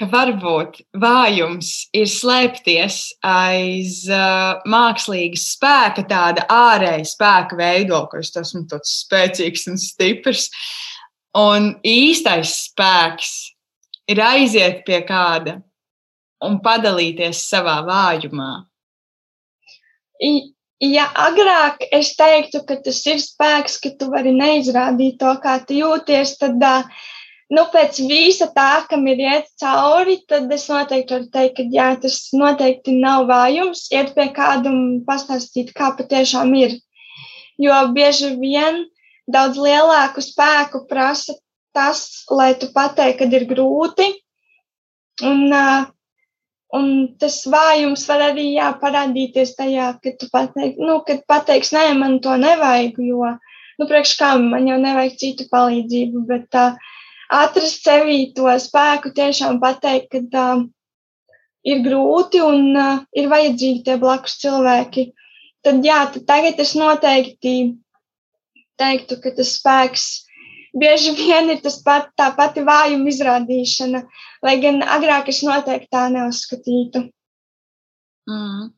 [0.02, 2.97] ka varbūt vājums ir slēpties
[3.28, 10.47] aiz uh, mākslīgas spēka, tāda ārēja spēka veido, es esmu tāds spēcīgs un stiprs.
[11.38, 13.32] Un īstais spēks
[14.12, 15.62] ir aiziet pie kāda
[16.44, 18.52] un padalīties savā vājumā.
[20.82, 25.78] Ja agrāk es teiktu, ka tas ir spēks, ka tu vari neizrādīt to, kā tu
[25.78, 27.02] jūties, tad uh,
[27.52, 31.89] nu, pēc visa tā, kam ir iet cauri, tad es noteikti varu teikt, ka jā,
[32.04, 33.88] tas noteikti nav vājums.
[33.94, 36.78] Iet pie kāda un pastāstīt, kā patiešām ir.
[37.62, 38.86] Jo bieži vien
[39.29, 41.36] daudz lielāku spēku prasa
[41.75, 44.07] tas, lai tu pateiktu, kad ir grūti.
[45.27, 45.53] Un,
[46.75, 46.88] un
[47.21, 52.19] tas vājums var arī jā, parādīties tajā, ka tu pateiksi, nu, kad pateiksi, nē, man
[52.23, 53.36] to nevajag, jo,
[53.79, 56.75] nu, priekš kā man jau nevajag citu palīdzību, bet uh,
[57.31, 60.65] atrast sevī to spēku, tiešām pateikt, ka uh,
[61.63, 65.12] ir grūti un uh, ir vajadzīgi tie blakus cilvēki.
[65.62, 67.55] Tad, jā, tad tagad es noteikti
[68.82, 70.10] teiktu, ka tas spēks
[70.74, 74.04] bieži vien ir tas pat, tā pati vājuma izrādīšana,
[74.46, 77.08] lai gan agrāk es noteikti tā neuzskatītu.
[78.30, 78.70] Mm.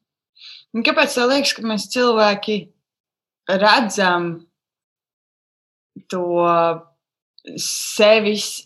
[0.74, 2.58] Un kāpēc tā liekas, ka mēs cilvēki
[3.62, 4.32] redzam
[6.10, 6.26] to
[7.60, 8.64] sevis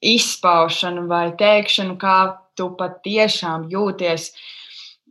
[0.00, 2.16] izpaušanu vai teikšanu, kā
[2.56, 4.30] tu patiešām jūties.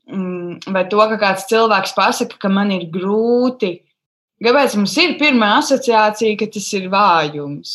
[0.09, 3.75] Mm, vai to, ka kāds cilvēks pasaka, ka man ir grūti.
[4.39, 7.73] Kāpēc mums ir pirmā asociācija, ka tas ir vājums?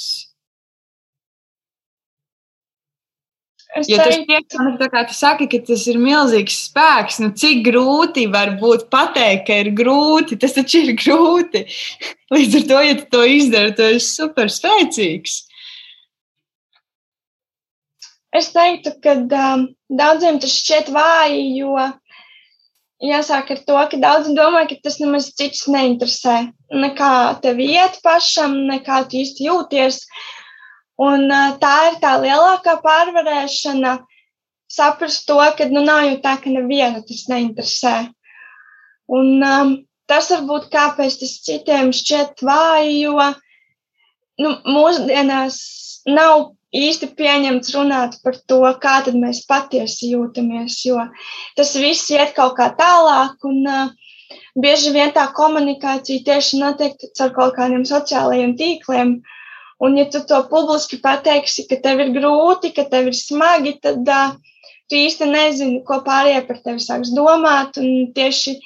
[3.74, 7.18] Es jo tas ir tā, kā tu saki, ka tas ir milzīgs spēks.
[7.22, 10.38] Nu, cik grūti var būt pateikt, ka ir grūti.
[10.40, 11.64] Tas taču ir grūti.
[12.34, 15.40] Līdz ar to, ja tu to izdari, tu esi super spēcīgs.
[18.34, 21.74] Es teiktu, ka um, daudziem tas šķiet vāji, jo
[23.04, 26.36] jāsāk ar to, ka daudzi domā, ka tas nemaz cits neinteresē.
[26.84, 27.12] Nekā
[27.44, 30.00] tev iet pašam, nekā tu īsti jūties.
[31.04, 31.26] Un
[31.62, 33.96] tā ir tā lielākā pārvarēšana,
[34.70, 37.96] saprast to, ka nu, nav jau tā, ka nevienu tas neinteresē.
[39.14, 39.74] Un um,
[40.10, 43.18] tas varbūt kāpēc tas citiem šķiet vāji, jo
[44.40, 45.58] nu, mūsdienās
[46.08, 51.02] nav īsti pieņemts runāt par to, kā tad mēs patiesi jūtamies, jo
[51.58, 53.92] tas viss iet kaut kā tālāk un uh,
[54.58, 59.16] bieži vien tā komunikācija tieši notiek caur kaut kādiem sociālajiem tīkliem.
[59.82, 64.06] Un, ja tu to publiski pateiksi, ka tev ir grūti, ka tev ir smagi, tad
[64.06, 64.36] uh,
[64.88, 67.78] tu īsti nezini, ko pārējie par tevi sāks domāt.
[67.82, 68.56] Un tieši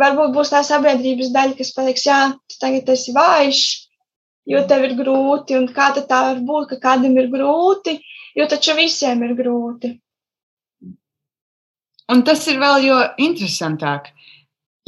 [0.00, 3.62] varbūt būs tā sabiedrības daļa, kas pateiks, jā, tu tagad esi vājš,
[4.46, 5.56] jo tev ir grūti.
[5.58, 7.98] Un kā tā var būt, ka kādam ir grūti,
[8.36, 9.96] jo taču visiem ir grūti.
[12.10, 14.10] Un tas ir vēl jo interesantāk.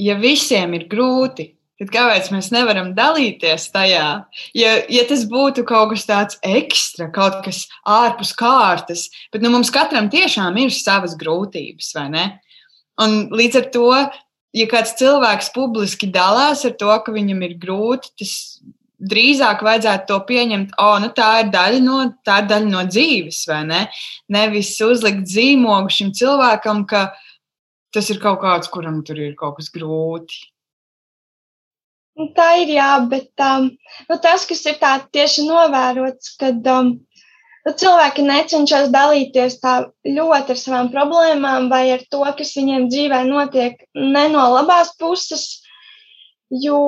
[0.00, 4.08] Ja visiem ir grūti, Bet kāpēc mēs nevaram dalīties tajā?
[4.54, 9.72] Ja, ja tas būtu kaut kas tāds ekstra, kaut kas ārpus kārtas, bet nu, mums
[9.74, 12.26] katram tiešām ir savas grūtības, vai ne?
[13.02, 13.88] Un līdz ar to,
[14.54, 18.36] ja kāds cilvēks publiski dalās ar to, ka viņam ir grūti, tas
[19.10, 23.42] drīzāk vajadzētu to pieņemt, o, nu tā ir daļa no, tā ir daļa no dzīves,
[23.50, 23.82] vai ne?
[24.32, 27.10] Nevis uzlikt zīmogu šim cilvēkam, ka
[27.92, 30.48] tas ir kaut kāds, kuram tur ir kaut kas grūti.
[32.18, 33.70] Nu, tā ir jā, bet um,
[34.08, 36.92] nu, tas, kas ir tā tieši novērots, kad um,
[37.64, 43.22] nu, cilvēki necenšas dalīties tā ļoti ar savām problēmām vai ar to, kas viņiem dzīvē
[43.30, 45.62] notiek, ne no labās puses,
[46.52, 46.82] jo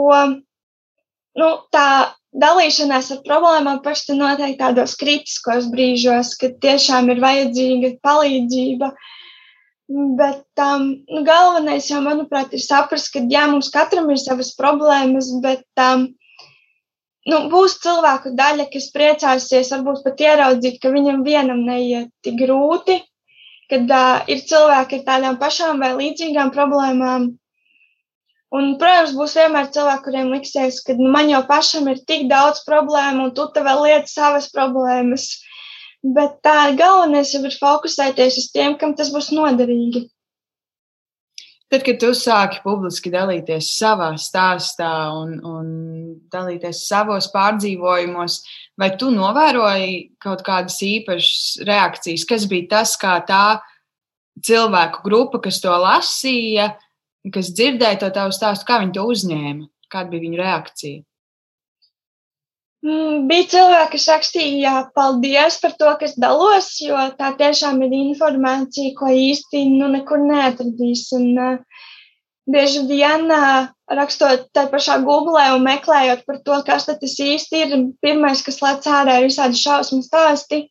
[1.39, 8.91] nu, tā dalīšanās ar problēmām pašai notiek tādos kritiskos brīžos, kad tiešām ir vajadzīga palīdzība.
[10.19, 15.29] Bet um, nu, galvenais jau, manuprāt, ir saprast, ka jā, mums katram ir savas problēmas,
[15.45, 16.07] bet um,
[17.29, 23.03] nu, būs cilvēku daļa, kas priecāsies, varbūt pat ieraudzīt, ka viņam vienam neiet tik grūti,
[23.71, 27.35] kad uh, ir cilvēki ar tādām pašām vai līdzīgām problēmām.
[28.55, 32.63] Un, protams, būs vienmēr cilvēki, kuriem liksies, ka nu, man jau pašam ir tik daudz
[32.69, 35.27] problēmu, un tu te vēl lieti savas problēmas.
[36.05, 40.05] Bet tā galvenais jau ir fokusēties uz tiem, kam tas būs noderīgi.
[41.73, 45.71] Tad, kad tu sāki publiski dalīties savā stāstā un, un
[46.31, 48.37] dalīties savos pārdzīvojumos,
[48.79, 52.29] vai tu novēroji kaut kādas īpašas reakcijas?
[52.29, 53.59] Kas bija tas, kā tā
[54.45, 56.75] cilvēku grupa, kas to lasīja,
[57.33, 59.69] kas dzirdēja to tavu stāstu, kā viņi to uzņēma?
[59.93, 61.03] Kāda bija viņu reakcija?
[62.85, 68.93] Mm, bija cilvēki, kas rakstīja paldies par to, kas dalos, jo tā tiešām ir informācija,
[68.99, 71.07] ko īsti nu, nekur neatradīs.
[71.17, 71.87] Un, uh,
[72.51, 77.75] bieži vien uh, rakstot tajā pašā Google un meklējot par to, kas tas īsti ir,
[78.05, 80.67] pirmais, kas lec ārā, ir visādi šausmu stāsti,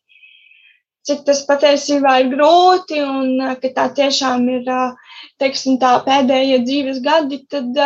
[1.04, 6.60] cik tas patiesībā ir grūti un uh, ka tā tiešām ir, uh, teiksim, tā pēdējie
[6.66, 7.80] dzīves gadi, tad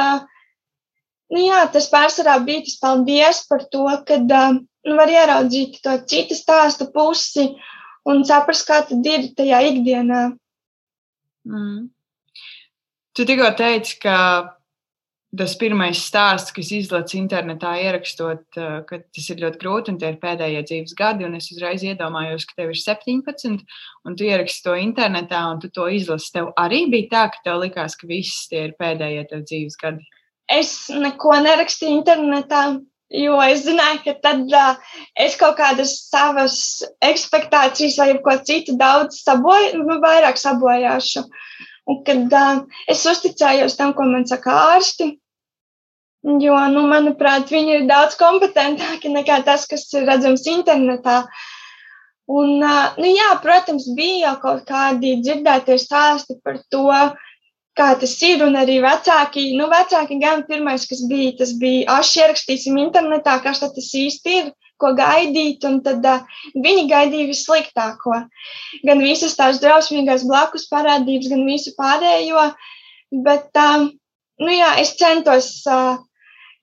[1.29, 6.37] Nu, jā, tas pārsvarā bija tas paldies par to, ka nu, var ieraudzīt to citu
[6.37, 7.51] stāstu pusi
[8.09, 10.23] un saprast, kā tad ir tajā ikdienā.
[11.49, 11.91] Mm.
[13.13, 14.17] Tu tikko teici, ka
[15.37, 20.21] tas pirmais stāsts, kas izlaiž internetā, ierakstot, ka tas ir ļoti grūti un tie ir
[20.23, 21.29] pēdējie dzīves gadi.
[21.37, 23.59] Es uzreiz iedomājos, ka tev ir 17,
[24.09, 26.33] un tu ieraksti to internetā, un tu to izlasi.
[26.39, 30.07] Tev arī bija tā, ka tev likās, ka viss tie ir pēdējie tev dzīves gadi
[30.49, 32.63] es neko nerakstīju internetā,
[33.13, 36.59] jo es zināju, ka tad uh, es kaut kādas savas
[37.05, 41.25] expectācijas vai ko citu daudz saboju, nu, vairāk sabojāšu.
[41.89, 45.13] Un kad uh, es uzticējos tam, ko man saka ārsti,
[46.45, 51.23] jo, nu, manuprāt, viņi ir daudz kompetentāki nekā tas, kas ir redzams internetā.
[52.29, 56.85] Un, uh, nu, jā, protams, bija jau kaut kādi dzirdētie stāsti par to,
[57.79, 58.43] kā tas ir.
[58.45, 63.63] Un arī vecāki, nu, vecāki gan pirmais, kas bija, tas bija, aš ierakstīsim internetā, kas
[63.65, 68.25] tas īsti ir, ko gaidīt, un tad uh, viņi gaidīja vissliktāko.
[68.87, 72.51] Gan visas tās drausmīgās blakus parādības, gan visu pārējo.
[73.25, 73.89] Bet, uh,
[74.45, 75.97] nu jā, es centos uh,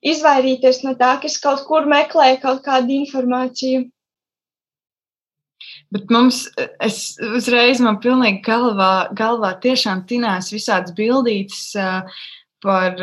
[0.05, 3.89] izvairīties no tā, ka es kaut kur meklēju kaut kādu informāciju.
[5.93, 6.45] Bet mums,
[6.83, 11.61] es uzreiz man pilnīgi galvā, galvā tiešām tinās visādas bildītas
[12.63, 12.99] par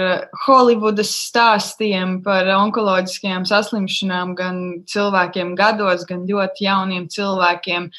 [0.47, 4.61] Holivudas stāstiem, par onkoloģiskajām saslimšanām, gan
[4.91, 7.91] cilvēkiem gados, gan ļoti jauniem cilvēkiem.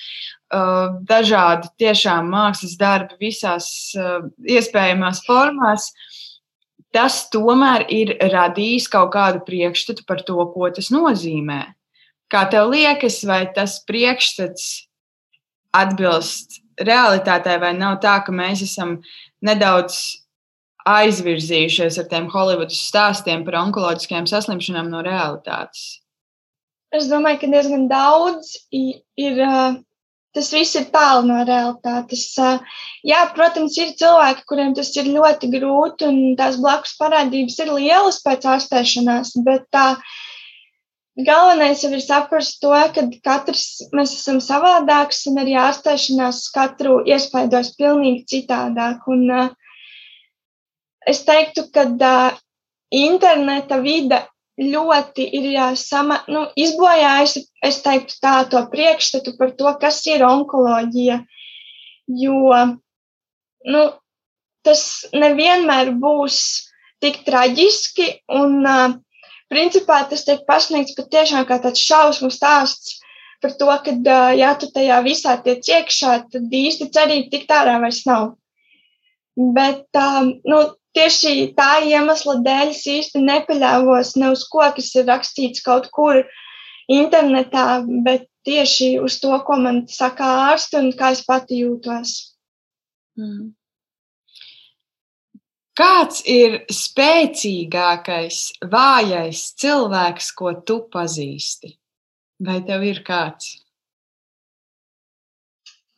[0.53, 5.89] Uh, dažādi tiešām mākslas darbi visās uh, iespējamās formās.
[6.93, 11.63] Tas tomēr ir radījis kaut kādu priekšstatu par to, ko tas nozīmē.
[12.29, 14.67] Kā tev liekas, vai tas priekšstats
[15.73, 18.99] atbilst realitātei, vai nav tā, ka mēs esam
[19.41, 20.22] nedaudz
[20.89, 26.03] aizvirzījušies ar tiem Holivudas stāstiem par onkoloģiskajām saslimšanām no realitātes?
[26.93, 29.41] Es domāju, ka diezgan daudz ir.
[30.33, 32.23] Tas viss ir tālu no realitātes.
[33.05, 38.17] Jā, protams, ir cilvēki, kuriem tas ir ļoti grūti, un tās blakus parādības ir lielas
[38.25, 39.91] pēc ārstēšanās, bet tā,
[41.13, 47.75] Galvenais jau ir saprast to, ka katrs mēs esam savādāks un arī ārstēšanās katru iespaidos
[47.77, 49.05] pilnīgi citādāk.
[49.13, 49.51] Un, uh,
[51.09, 52.37] es teiktu, ka uh,
[52.93, 54.21] interneta vide
[54.59, 61.23] ļoti ir sama, nu, izbojājusi, es teiktu, tā to priekšstatu par to, kas ir onkoloģija.
[62.07, 62.53] Jo
[63.65, 63.83] nu,
[64.63, 64.83] tas
[65.15, 66.37] nevienmēr būs
[67.03, 68.09] tik traģiski.
[68.31, 68.99] Un, uh,
[69.51, 72.99] principā tas tiek pasniegts patiešām kā tāds šausmu stāsts
[73.43, 77.79] par to, ka, uh, ja tu tajā visā tiec iekšā, tad īsti cerība tikt ārā
[77.81, 78.33] vairs nav.
[79.35, 80.61] Bet um, nu,
[80.97, 86.21] tieši tā iemesla dēļ es īsti nepaļāvos ne uz ko, kas ir rakstīts kaut kur
[86.91, 92.15] internetā, bet tieši uz to, ko man saka ārsti un kā es pati jūtos.
[93.19, 93.53] Mm.
[95.73, 98.39] Kāds ir spēcīgākais,
[98.69, 101.71] vājais cilvēks, ko tu pazīsti?
[102.45, 103.55] Vai tev ir kāds?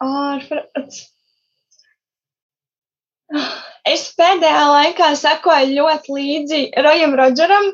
[0.05, 1.01] Ārprāts.
[3.93, 7.71] Es pēdējā laikā sekoju ļoti līdzi Rojam Rodžeram.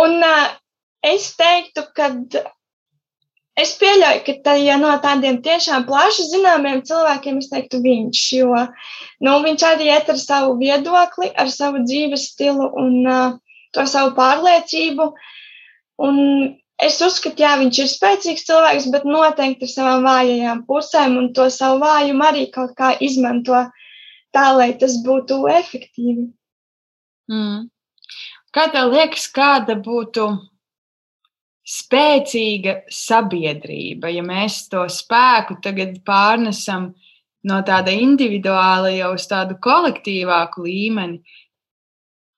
[0.00, 0.46] Un uh,
[1.04, 2.10] es teiktu, ka
[3.56, 8.50] Es pieļauju, ka tā, ja no tādiem tiešām plaši zināmiem cilvēkiem, es teiktu, viņš, jo
[9.24, 13.38] nu, viņš arī iet ar savu viedokli, ar savu dzīves stilu un uh,
[13.72, 15.08] to savu pārliecību.
[16.04, 16.20] Un
[16.88, 21.48] es uzskatu, jā, viņš ir spēcīgs cilvēks, bet noteikti ar savām vājajām pusēm un to
[21.56, 23.64] savu vājumu arī kaut kā izmanto
[24.34, 26.28] tā, lai tas būtu efektīvi.
[27.30, 27.66] Mm.
[28.54, 30.28] Kā tev liekas, kāda būtu
[31.66, 36.92] spēcīga sabiedrība, ja mēs to spēku tagad pārnesam
[37.46, 41.20] no tāda individuāla jau uz tādu kolektīvāku līmeni,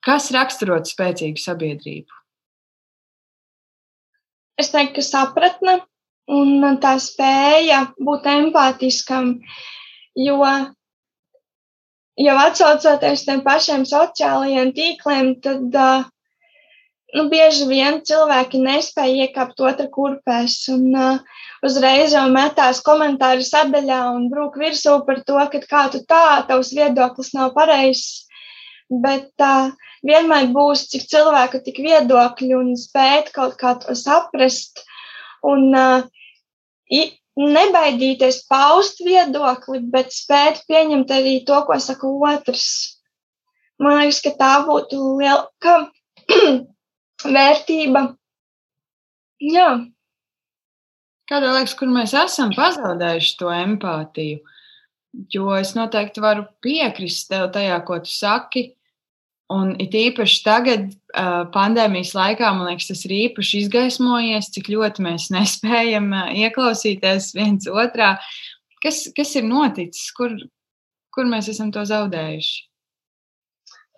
[0.04, 2.16] kas raksturot spēcīgu sabiedrību?
[4.58, 5.76] Es teiktu, ka sapratne
[6.34, 9.36] un tā spēja būt empātiskam,
[10.18, 10.40] jo
[12.18, 16.06] jau atsaucoties tiem pašiem sociālajiem tīkliem, tad uh,
[17.14, 21.20] nu, bieži vien cilvēki nespēja iekāpt otra kurpēs un uh,
[21.64, 26.74] uzreiz jau metās komentāru sadaļā un brūk virsū par to, ka kā tu tā, tavs
[26.76, 28.26] viedoklis nav pareizs.
[28.88, 29.70] Bet uh,
[30.06, 34.80] vienmēr būs cik cilvēku, tik viedokļi un spēt kaut kā to saprast
[35.44, 36.06] un uh,
[37.38, 42.66] nebaidīties paust viedokli, bet spēt pieņemt arī to, ko saka otrs.
[43.78, 45.46] Man liekas, ka tā būtu liela,
[47.36, 48.04] vērtība.
[49.44, 49.68] Jā.
[51.28, 54.40] Kādā liekas, kur mēs esam pazaudējuši to empātiju?
[55.32, 58.64] Jo es noteikti varu piekrist tev tajā, ko tu saki.
[59.48, 60.90] Un it īpaši tagad,
[61.54, 68.16] pandēmijas laikā, man liekas, tas ir īpaši izgaismojies, cik ļoti mēs nespējam ieklausīties viens otrā.
[68.84, 70.12] Kas, kas ir noticis?
[70.14, 70.36] Kur,
[71.14, 72.68] kur mēs esam to zaudējuši?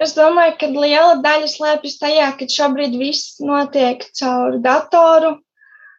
[0.01, 5.35] Es domāju, ka liela daļa slēpjas tajā, ka šobrīd viss notiek caur datoru,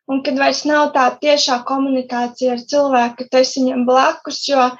[0.10, 4.42] un kad vairs nav tā tiešā komunikācija ar cilvēku, esi viņam blakus.
[4.50, 4.72] Jo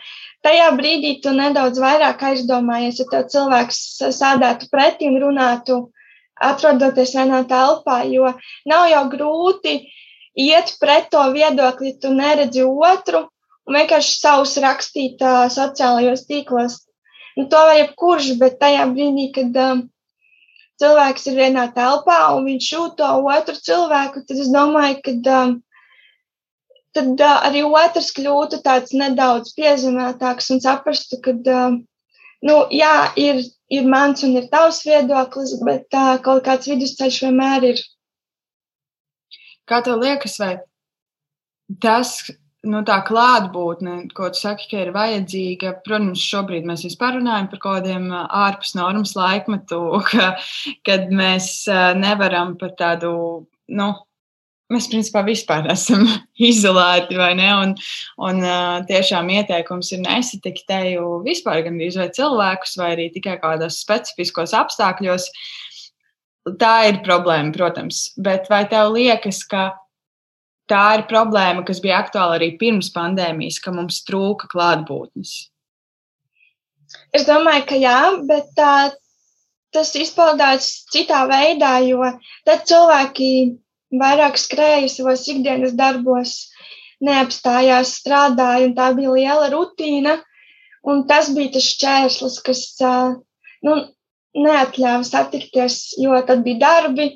[0.46, 3.82] tajā brīdī tu nedaudz vairāk aizdomājies, ja tev cilvēks
[4.18, 5.82] sēdētu pretī un runātu,
[6.42, 8.34] atrodoties vienā telpā, jo
[8.70, 9.76] nav jau grūti
[10.42, 13.28] iet pret to viedokli, tu neredzi otru
[13.68, 16.80] un vienkārši savus rakstīt uh, sociālajos tīklos.
[17.38, 19.84] Nu, to var jebkurš, bet tajā brīdī, kad um,
[20.82, 25.60] cilvēks ir vienā telpā un viņš jūt to otru cilvēku, tad es domāju, ka um,
[26.96, 31.80] tad uh, arī otrs kļūtu tāds nedaudz piezemētāks un saprastu, ka, um,
[32.48, 37.72] nu, jā, ir, ir mans un ir tavs viedoklis, bet uh, kaut kāds vidusceļš vienmēr
[37.72, 37.82] ir.
[39.70, 40.54] Kā tev liekas, vai
[41.82, 42.18] tas,
[42.68, 45.78] nu, tā klātbūtne, ko tu saki, ka ir vajadzīga.
[45.86, 49.80] Protams, šobrīd mēs vispār runājam par kaut kādiem ārpus normas laikmetu,
[50.12, 50.34] ka,
[50.88, 51.54] kad mēs
[52.02, 53.14] nevaram par tādu,
[53.72, 53.94] nu,
[54.72, 56.06] mēs principā vispār esam
[56.52, 57.50] izolēti, vai ne?
[57.64, 57.74] Un,
[58.28, 58.46] un
[58.90, 65.30] tiešām ieteikums ir nesatikt teju vispār gandrīz vai cilvēkus, vai arī tikai kādos specifiskos apstākļos.
[66.62, 69.70] Tā ir problēma, protams, bet vai tev liekas, ka
[70.72, 75.36] tā ir problēma, kas bija aktuāla arī pirms pandēmijas, ka mums trūka klātbūtnes?
[77.16, 77.98] Es domāju, ka jā,
[78.28, 78.92] bet tā,
[79.76, 82.10] tas izpaudās citā veidā, jo
[82.48, 83.30] tad cilvēki
[84.00, 86.36] vairāk skrēja savos ikdienas darbos,
[87.04, 90.20] neapstājās, strādāja, un tā bija liela rutīna.
[90.82, 92.62] Un tas bija tas šķērslis, kas
[93.66, 93.76] nu,
[94.34, 97.08] neatļāva satikties, jo tad bija darbi,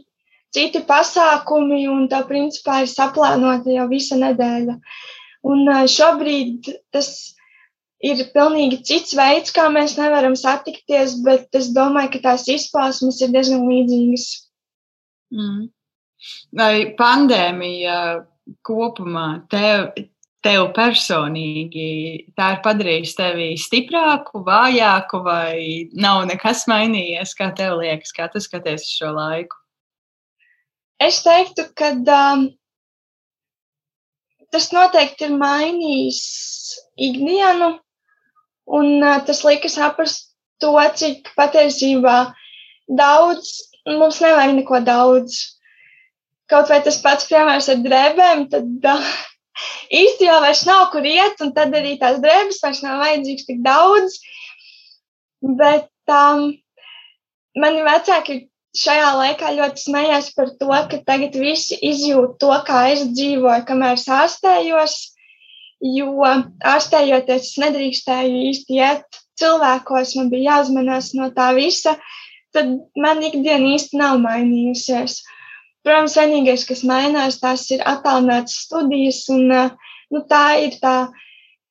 [0.54, 4.78] citi pasākumi, un tā principā ir saplānota jau visa nedēļa.
[5.46, 7.10] Un šobrīd tas
[8.06, 13.34] ir pilnīgi cits veids, kā mēs nevaram satikties, bet es domāju, ka tās izpausmes ir
[13.34, 14.28] diezgan līdzīgas.
[15.34, 15.64] Mm.
[16.56, 17.98] Vai pandēmija
[18.66, 19.90] kopumā tev,
[20.46, 21.88] tev personīgi
[22.38, 28.42] tā ir padarījusi tevi stiprāku, vājāku, vai nav nekas mainījies, kā tev liekas, kā tu
[28.44, 29.58] skaties uz šo laiku?
[31.02, 32.46] Es teiktu, ka um,
[34.54, 36.22] tas noteikti ir mainījis
[37.10, 37.74] ikdienu,
[38.78, 40.32] un uh, tas lika saprast
[40.64, 42.16] to, cik patiesībā
[42.88, 45.42] daudz mums nevajag neko daudz.
[46.52, 49.14] Kaut vai tas pats piemērs ar drēbēm, tad uh,
[50.02, 53.64] īsti jau vairs nav kur iet, un tad arī tās drēbes vairs nav vajadzīgas tik
[53.66, 54.20] daudz.
[55.42, 56.52] Bet um,
[57.58, 58.44] mani vecāki
[58.76, 64.00] šajā laikā ļoti smējās par to, ka tagad visi izjūt to, kā es dzīvoju, kamēr
[64.00, 64.98] es ārstējos.
[65.86, 71.98] Jo ārstējoties, es nedrīkstēju īsti iet cilvēkos, man bija jāuzmanās no tā visa.
[72.56, 75.20] Tad man ikdiena īsti nav mainījusies.
[75.86, 80.96] Protams, vienīgais, kas mainās, tās ir attālinātas studijas, un nu, tā ir tā,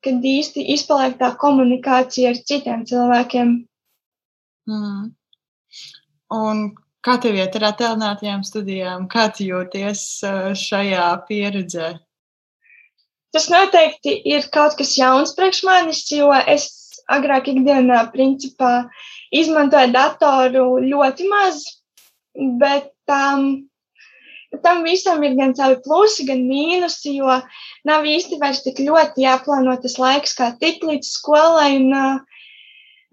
[0.05, 3.53] kad īsti izpaliek tā komunikācija ar citiem cilvēkiem.
[4.71, 5.11] Mm.
[6.35, 6.63] Un
[7.05, 9.09] kā tev iet ar attālinātajām studijām?
[9.11, 10.07] Kā tu jūties
[10.63, 11.91] šajā pieredzē?
[13.35, 16.71] Tas noteikti ir kaut kas jauns priekš manis, jo es
[17.11, 18.87] agrāk ikdienā principā
[19.35, 21.65] izmantoju datoru ļoti maz,
[22.63, 23.65] bet um,
[24.63, 27.41] tam visam ir gan savi plusi, gan mīnusi, jo
[27.89, 31.75] nav īsti vairs tik ļoti jāplāno tas laiks, kā tik līdz skolai.
[31.81, 32.21] Un,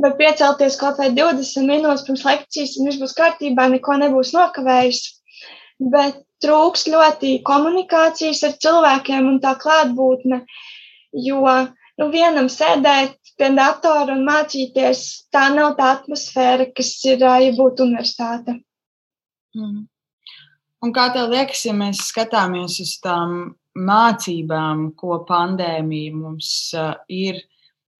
[0.01, 5.01] vai piecelties kaut vai 20 minūtes pirms lekcijas, un viss būs kārtībā, neko nebūs nokavējis.
[5.93, 10.41] Bet trūks ļoti komunikācijas ar cilvēkiem un tā klātbūtne,
[11.27, 17.53] jo nu, vienam sēdēt pie datora un mācīties, tā nav tā atmosfēra, kas ir, ja
[17.57, 18.57] būtu universitāte.
[19.57, 19.90] Mm.
[20.81, 27.37] Un kā tev liekas, ja mēs skatāmies uz tām mācībām, ko pandēmija mums uh, ir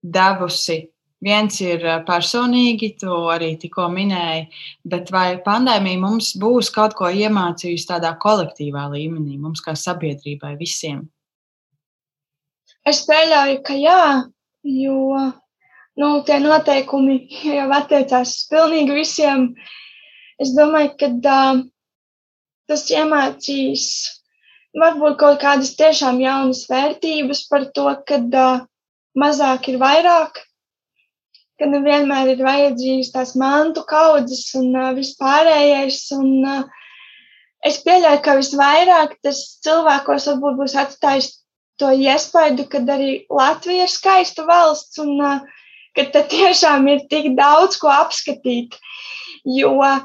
[0.02, 0.82] devusi?
[1.22, 4.48] Viens ir personīgi, to arī tikko minēji,
[4.90, 11.04] bet vai pandēmija mums būs kaut ko iemācījusi tādā kolektīvā līmenī, mums kā sabiedrībai visiem?
[12.90, 14.06] Es pieļauju, ka jā,
[14.66, 14.98] jo
[16.02, 17.20] nu, tie noteikumi
[17.60, 19.52] jau attiecās uz pilnīgi visiem.
[20.42, 21.62] Es domāju, ka uh,
[22.72, 23.86] tas iemācīs
[24.78, 28.62] varbūt kaut kādas tiešām jaunas vērtības par to, ka uh,
[29.20, 30.40] mazāk ir vairāk,
[31.60, 36.00] ka nevienmēr ir vajadzīgas tās mantu kaudzes un uh, vispārējais.
[36.16, 36.64] Un, uh,
[37.68, 41.34] es pieļauju, ka visvairāk tas cilvēkos varbūt būs atstājis
[41.82, 45.44] to iespaidu, ka arī Latvija ir skaista valsts un uh,
[45.98, 48.80] ka te tiešām ir tik daudz ko apskatīt.
[49.44, 50.00] Jo uh,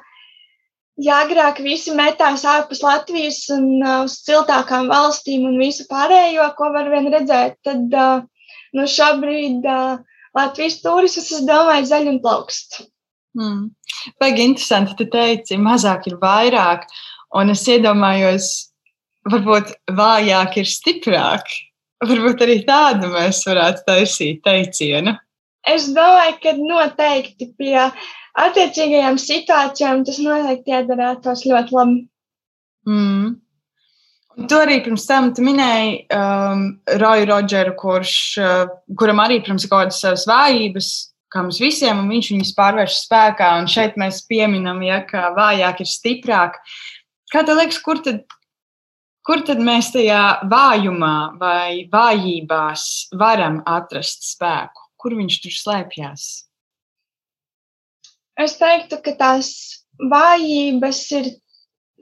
[1.03, 6.73] ja agrāk visi metās ārpus Latvijas un uh, uz ciltākām valstīm un visu pārējo, ko
[6.75, 8.23] var vien redzēt, tad uh,
[8.77, 9.65] nu šobrīd
[10.37, 12.83] Latvijas turismas, es domāju, zaļ un plaukst.
[13.37, 13.69] Hmm.
[14.21, 16.87] Baigi interesanti, tu teici, mazāk ir vairāk,
[17.37, 18.49] un es iedomājos,
[19.29, 21.53] varbūt vājāk ir stiprāk.
[22.05, 25.17] Varbūt arī tādu mēs varētu taisīt teicienu.
[25.67, 27.89] Es domāju, ka noteikti pie
[28.37, 31.99] attiecīgajām situācijām tas noteikti iedarētos ļoti labi.
[32.87, 33.35] Mm.
[34.37, 36.65] Un tu arī pirms tam minēji um,
[37.01, 40.91] Roju Rodžeru, kurš, uh, kuram arī, ir kaut kādas savas vājības,
[41.33, 43.51] kā mums visiem, un viņš viņus pārvērš spēkā.
[43.63, 46.61] Un šeit mēs pieminam, ja, ka vājāk ir stiprāk.
[47.33, 48.23] Kā tev liekas, kur tad,
[49.27, 54.86] kur tad mēs tajā vājumā vai vājībās varam atrast spēku?
[55.07, 56.23] Kur viņš tur slēpjas?
[58.43, 59.51] Es teiktu, ka tās
[60.03, 61.29] vājības ir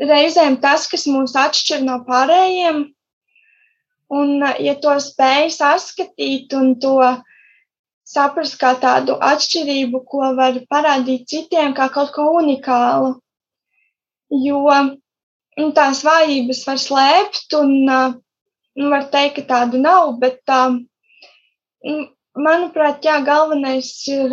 [0.00, 2.78] reizēm tas, kas mūs atšķir no pārējiem.
[4.14, 6.96] Un, ja to spēj saskatīt un to
[8.08, 13.18] saprast kā tādu atšķirību, ko var parādīt citiem, kā kaut ko unikālu.
[14.32, 20.40] Jo nu, tās vājības var slēpt, un nu, var teikt, ka tādu nav, bet,
[21.84, 24.32] nu, manuprāt, jā, galvenais ir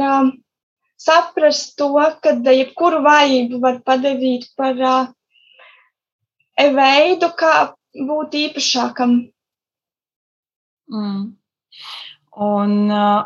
[1.01, 5.11] saprast to, ka jebkuru vājību var padarīt par uh,
[6.57, 7.53] veidu, kā
[8.07, 9.15] būt īpašākam.
[10.91, 11.23] Mm.
[12.41, 13.23] Un uh,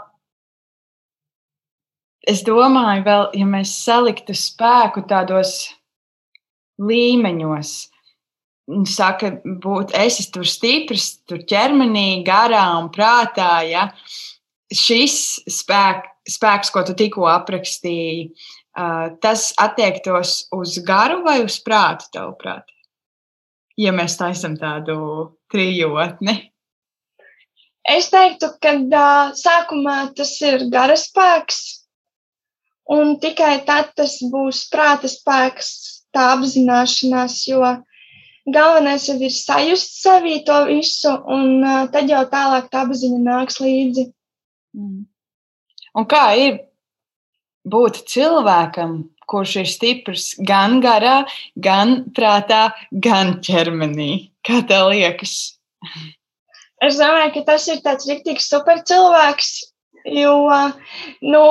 [2.25, 5.57] es domāju, vēl, ja mēs saliktu spēku tādos
[6.81, 7.73] līmeņos,
[8.89, 13.89] saka, būt esi tur stiprs, tur ķermenī, garā un prātā, ja
[14.73, 15.17] šis
[15.51, 18.31] spēks spēks, ko tu tikko aprakstīji,
[19.21, 22.67] tas attiektos uz garu vai uz prātu, tavuprāt?
[23.77, 24.97] Ja mēs taisam tādu
[25.51, 26.37] trijotni.
[27.85, 31.59] Es teiktu, ka uh, sākumā tas ir gara spēks,
[32.89, 35.67] un tikai tad tas būs prāta spēks,
[36.15, 37.61] tā apzināšanās, jo
[38.49, 43.61] galvenais jau ir sajust sevī to visu, un uh, tad jau tālāk tā apziņa nāks
[43.61, 44.07] līdzi.
[44.75, 45.03] Mm.
[45.95, 46.57] Un kā ir
[47.65, 48.97] būt cilvēkam,
[49.29, 51.23] kurš ir stiprs gan garā,
[51.55, 54.11] gan prātā, gan ķermenī?
[54.45, 55.55] Kā tev liekas?
[56.83, 59.53] Es domāju, ka tas ir tāds rīktīgs super cilvēks,
[60.11, 60.35] jo,
[61.23, 61.45] nu,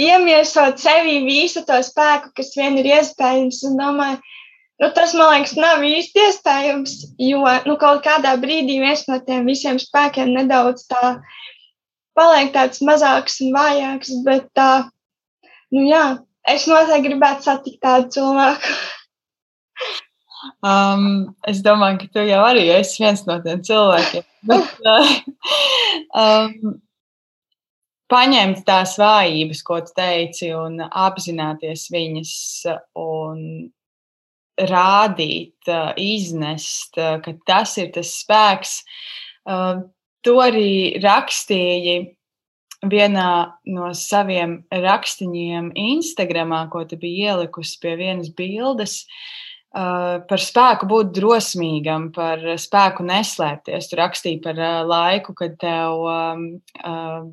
[0.00, 4.18] iemiesot sevī visu to spēku, kas vien ir iespējams, un domāju,
[4.82, 6.96] nu, tas, man liekas, nav īsti iespējams,
[7.28, 11.18] jo, nu, kaut kādā brīdī viens no tiem visiem spēkiem nedaudz tā
[12.16, 14.70] paliek tāds mazāks un vājāks, bet tā,
[15.74, 16.04] nu, jā,
[16.48, 18.76] es noteikti gribētu satikt tādu cilvēku.
[20.62, 24.26] Um, es domāju, ka tu jau arī esi viens no tiem cilvēkiem.
[24.46, 25.14] Bet, uh,
[26.22, 26.76] um,
[28.12, 32.34] paņemt tās vājības, ko tu teici, un apzināties viņas
[33.02, 33.40] un
[34.70, 38.78] rādīt, uh, iznest, uh, ka tas ir tas spēks.
[39.46, 39.82] Uh,
[40.26, 41.96] to arī rakstīji
[42.90, 43.30] vienā
[43.72, 49.04] no saviem rakstiņiem Instagramā, ko tu biji ielikusi pie vienas bildes.
[49.76, 53.90] Uh, par spēku būt drosmīgam, par spēku neslēpties.
[53.90, 56.46] Tur rakstīja par uh, laiku, kad tev um,
[56.80, 57.26] uh,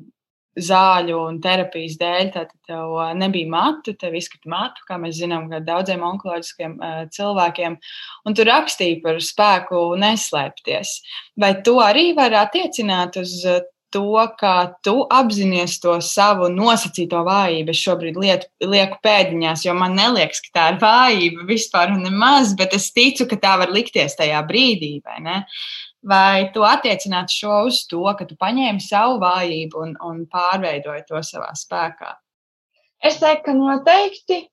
[0.54, 6.76] zāļu un terapijas dēļ tev nebija matu, tev izkrita matu, kā mēs zinām, daudziem onkoloģiskiem
[7.14, 7.78] cilvēkiem.
[8.24, 10.96] Un tu rakstīji par spēku neslēpties.
[11.40, 13.40] Vai to arī var attiecināt uz
[13.94, 14.02] to,
[14.40, 17.70] ka tu apzinājies to savu nosacīto vājību.
[17.70, 22.74] Es šobrīd lietu, lieku pēdiņās, jo man liekas, ka tā ir vājība vispār nemaz, bet
[22.76, 24.96] es ticu, ka tā var likties tajā brīdī.
[25.04, 25.36] Vai, ne?
[26.04, 31.22] vai tu attiecināt šo uz to, ka tu paņēmi savu vājību un, un pārveidoji to
[31.24, 32.16] savā spēkā?
[33.04, 34.44] Es teiktu, ka noteikti.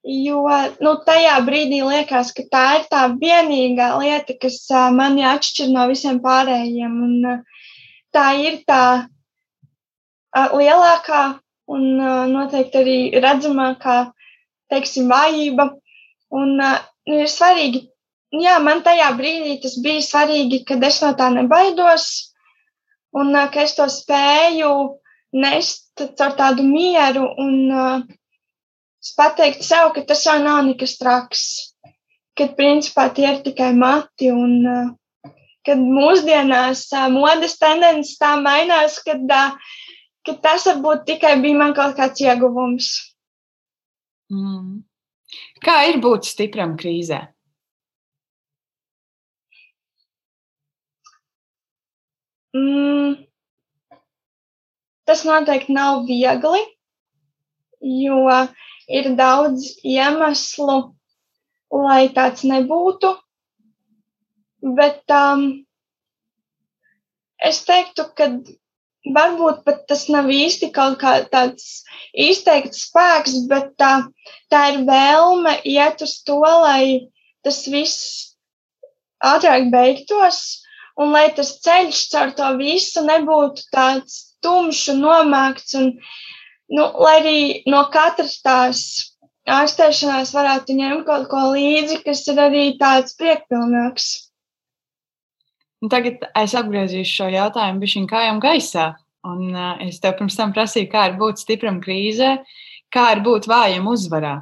[0.00, 0.46] Jo
[0.80, 4.62] nu, tajā brīdī liekas, ka tā ir tā vienīgā lieta, kas
[4.96, 6.94] mani atšķir no visiem pārējiem.
[7.04, 7.59] Un, uh,
[8.14, 8.82] tā ir tā
[10.34, 11.22] lielākā
[11.70, 11.86] un
[12.32, 13.98] noteikti arī redzamākā,
[14.70, 15.70] teiksim, vājība.
[16.30, 16.70] Un nu,
[17.10, 17.88] ir svarīgi,
[18.38, 22.06] jā, man tajā brīdī tas bija svarīgi, kad es no tā nebaidos
[23.12, 24.70] un ka es to spēju
[25.34, 28.06] nest caur tādu mieru un
[29.16, 31.42] pateikt sev, ka tas jau nav nekas traks,
[32.38, 34.90] kad principā tie ir tikai mati un uh,
[35.66, 39.26] kad mūsdienās modes tendences tā mainās, kad,
[40.26, 42.92] kad tas varbūt tikai bija man kaut kāds ieguvums.
[44.32, 44.80] Mm.
[45.64, 47.20] Kā ir būt stipram krīzē?
[52.56, 53.18] Mm.
[55.06, 56.62] Tas noteikti nav viegli,
[57.82, 58.24] jo
[58.90, 60.78] ir daudz iemeslu,
[61.70, 63.12] lai tāds nebūtu.
[64.60, 65.44] Bet um,
[67.40, 68.28] es teiktu, ka
[69.16, 73.92] varbūt pat tas nav īsti kaut kā tāds izteikts spēks, bet tā,
[74.52, 77.08] tā ir vēlme iet uz to, lai
[77.44, 78.36] tas viss
[79.24, 80.60] ātrāk beigtos
[81.00, 85.76] un lai tas ceļš caur to visu nebūtu tāds tumšs un nomākts.
[85.80, 85.94] Un,
[86.72, 87.38] nu, lai arī
[87.72, 88.82] no katras tās
[89.50, 94.10] ārstēšanās varētu ņemt kaut ko līdzi, kas ir arī tāds priekpilnāks.
[95.80, 98.90] Un tagad es apgriezīšu šo jautājumu bišķiņ kājām gaisā.
[99.30, 102.36] Un uh, es tev pirms tam prasīju, kā ir būt stipram krīzē,
[102.92, 104.38] kā ir būt vājam uzvarā.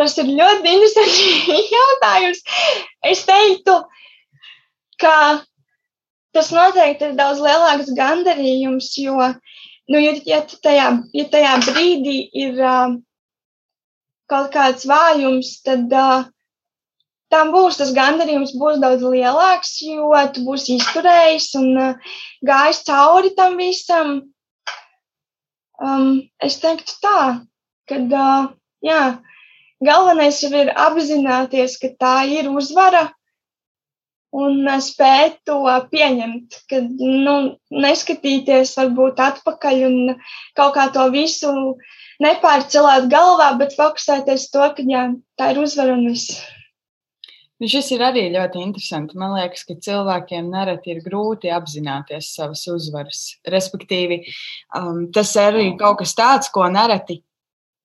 [0.00, 2.40] Tas ir ļoti interesants jautājums.
[3.06, 3.78] Es teiktu,
[5.00, 5.16] ka
[6.34, 9.30] tas noteikti ir daudz lielāks gandarījums, jo,
[9.88, 12.96] nu, ja, tajā, ja tajā brīdī ir uh,
[14.34, 16.26] kaut kāds vājums, tad uh,
[17.34, 22.14] tam būs tas gandarījums būs daudz lielāks, jo tu būsi izturējis un uh,
[22.46, 24.14] gājis cauri tam visam.
[25.82, 27.20] Um, es teiktu tā,
[27.90, 28.52] ka uh,
[28.84, 29.02] jā,
[29.84, 33.08] galvenais jau ir apzināties, ka tā ir uzvara
[34.34, 35.60] un spēt to
[35.90, 37.34] pieņemt, kad nu,
[37.70, 40.16] neskatīties varbūt atpakaļ un
[40.58, 41.52] kaut kā to visu
[42.24, 45.06] nepārcelēt galvā, bet fokusēties to, ka jā,
[45.38, 46.40] tā ir uzvara un viss.
[47.62, 49.16] Nu, šis ir arī ļoti interesanti.
[49.20, 53.20] Man liekas, ka cilvēkiem nereti ir grūti apzināties savas uzvaras.
[53.48, 54.24] Respektīvi,
[54.76, 57.20] um, tas arī kaut kas tāds, ko nereti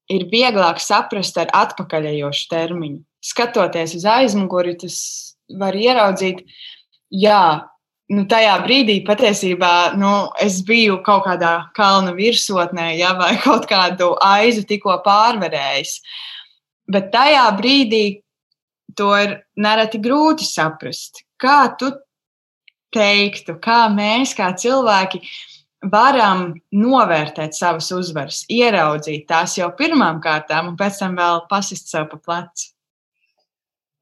[0.10, 3.04] ir vieglāk saprast ar atpakaļējošu termiņu.
[3.30, 4.98] Skatoties uz aizmuguri, tas
[5.60, 6.42] var ieraudzīt,
[7.14, 7.44] jā,
[8.14, 14.14] nu, tajā brīdī patiesībā nu, es biju kaut kādā kalna virsotnē, ja, vai kaut kādu
[14.26, 15.99] aizu tikko pārvarējis.
[16.89, 18.03] Bet tajā brīdī
[18.97, 21.24] to ir nereti grūti saprast.
[21.39, 21.91] Kā tu
[22.95, 25.22] teiktu, kā mēs, kā cilvēki,
[25.93, 32.10] varam novērtēt savas uzvaras, ieraudzīt tās jau pirmām kārtām, un pēc tam vēl pasist sev
[32.12, 32.74] pa plecu?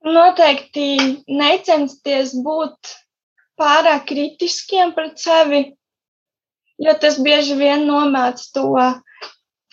[0.07, 0.87] Noteikti
[1.27, 2.95] necensties būt
[3.59, 5.61] pārāk kritiskiem pret sevi,
[6.81, 8.67] jo tas bieži vien nomāc to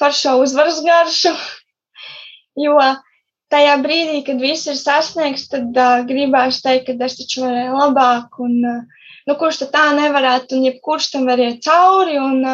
[0.00, 1.34] foršo uzvaras garšu.
[2.54, 2.76] Jo
[3.50, 8.38] tajā brīdī, kad viss ir sasniegts, tad uh, gribēs teikt, ka es taču varēju labāk.
[8.44, 12.14] Un, uh, nu, kurš tā nevarētu, un jebkurš tam var iet cauri.
[12.22, 12.44] Un,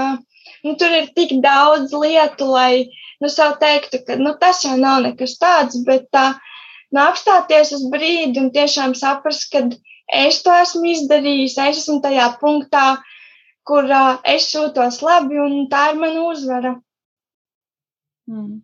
[0.65, 2.89] nu, tur ir tik daudz lietu, lai
[3.21, 6.27] nu, sev teiktu, ka nu, tas jau nav nekas tāds, bet tā,
[6.91, 9.67] nu, apstāties uz brīdi un tiešām saprast, ka
[10.13, 12.87] es to esmu izdarījis, es esmu tajā punktā,
[13.67, 16.75] kur uh, es jūtos labi, un tā ir mana uzvara.
[18.31, 18.61] Mm.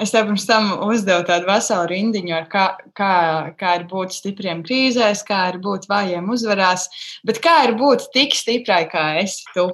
[0.00, 2.64] Es tev pirms tam uzdevu tādu veselu rindiņu, kā,
[2.98, 3.12] kā,
[3.60, 6.88] kā ir būt stipriem krīzēs, kā ir būt vājiem uzvarās,
[7.28, 9.68] bet kā ir būt tik stiprai, kā esi tu?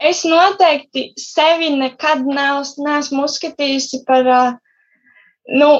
[0.00, 4.24] Es noteikti sevi nekad neesmu uzskatījusi par
[5.52, 5.70] nu,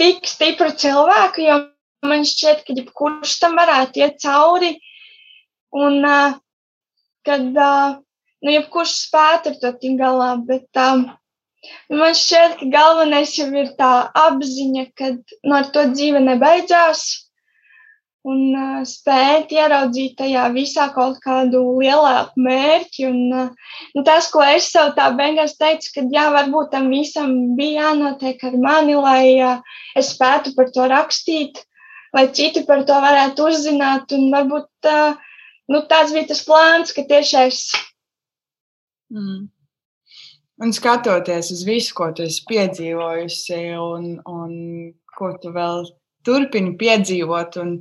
[0.00, 1.58] tik stipru cilvēku, jo
[2.08, 4.74] man šķiet, ka jebkurš tam varētu iet cauri.
[5.76, 6.02] Un,
[7.28, 11.04] kad nu, jebkurš spētu ar to tikt galā, bet um,
[11.92, 13.92] man šķiet, ka galvenais jau ir tā
[14.24, 17.04] apziņa, ka nu, ar to dzīve nebeidzās.
[18.28, 23.06] Un uh, spēt ieraudzīt tajā visā kaut kādu lielāku mērķi.
[23.08, 27.32] Un, uh, nu, tas, ko es sev tā beigās teicu, ka jā, varbūt tam visam
[27.56, 31.62] bija jānotiek ar mani, lai uh, es spētu par to rakstīt,
[32.12, 34.12] lai citi par to varētu uzzināt.
[34.12, 35.16] Un varbūt uh,
[35.72, 37.64] nu, tāds bija tas plāns, ka tieši es
[39.10, 39.48] Mm.
[40.60, 44.52] Un skatoties uz visu, ko tu esi piedzīvojusi, un, un
[45.16, 45.88] ko tu vēl
[46.26, 47.78] turpini piedzīvot, un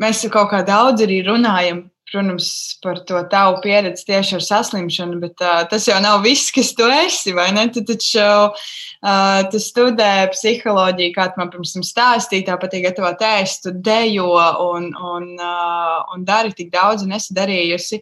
[0.00, 5.42] mēs kaut kā daudz arī runājam, protams, par to tavu pieredzi tieši ar saslimšanu, bet
[5.42, 7.34] uh, tas jau nav viss, kas tu esi?
[7.74, 13.12] Tu taču uh, tu studē psiholoģiju, kā tu man pirms tam stāstīji, tāpat arī gatavo
[13.18, 14.30] tēstu, dejo
[14.70, 18.00] un, un, uh, un dari tik daudz, un esi darījusi.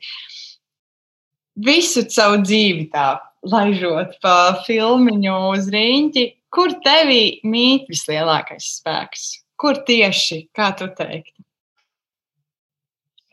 [1.64, 3.14] Visu savu dzīvi tā
[3.46, 4.36] laižot pa
[4.66, 9.26] filmiņu uz rīņķi, kur tevī mīt vislielākais spēks?
[9.60, 11.43] Kur tieši, kā tu teiktu?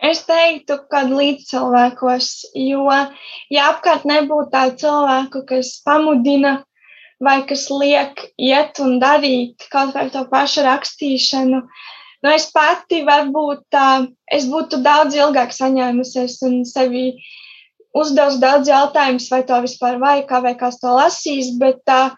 [0.01, 2.27] Es teiktu, ka līdzcilvēkos,
[2.57, 2.87] jo,
[3.53, 6.55] ja apkārt nebūtu tādu cilvēku, kas pamudina
[7.21, 11.59] vai kas liek iet un darīt kaut vai to pašu rakstīšanu,
[12.25, 17.11] nu es pati varbūt tā, es būtu daudz ilgāk saņēmusies un sevi
[17.93, 22.15] uzdevusi daudz jautājumus, vai to vispār vajag, kā vai kāds to lasīs, bet, uh,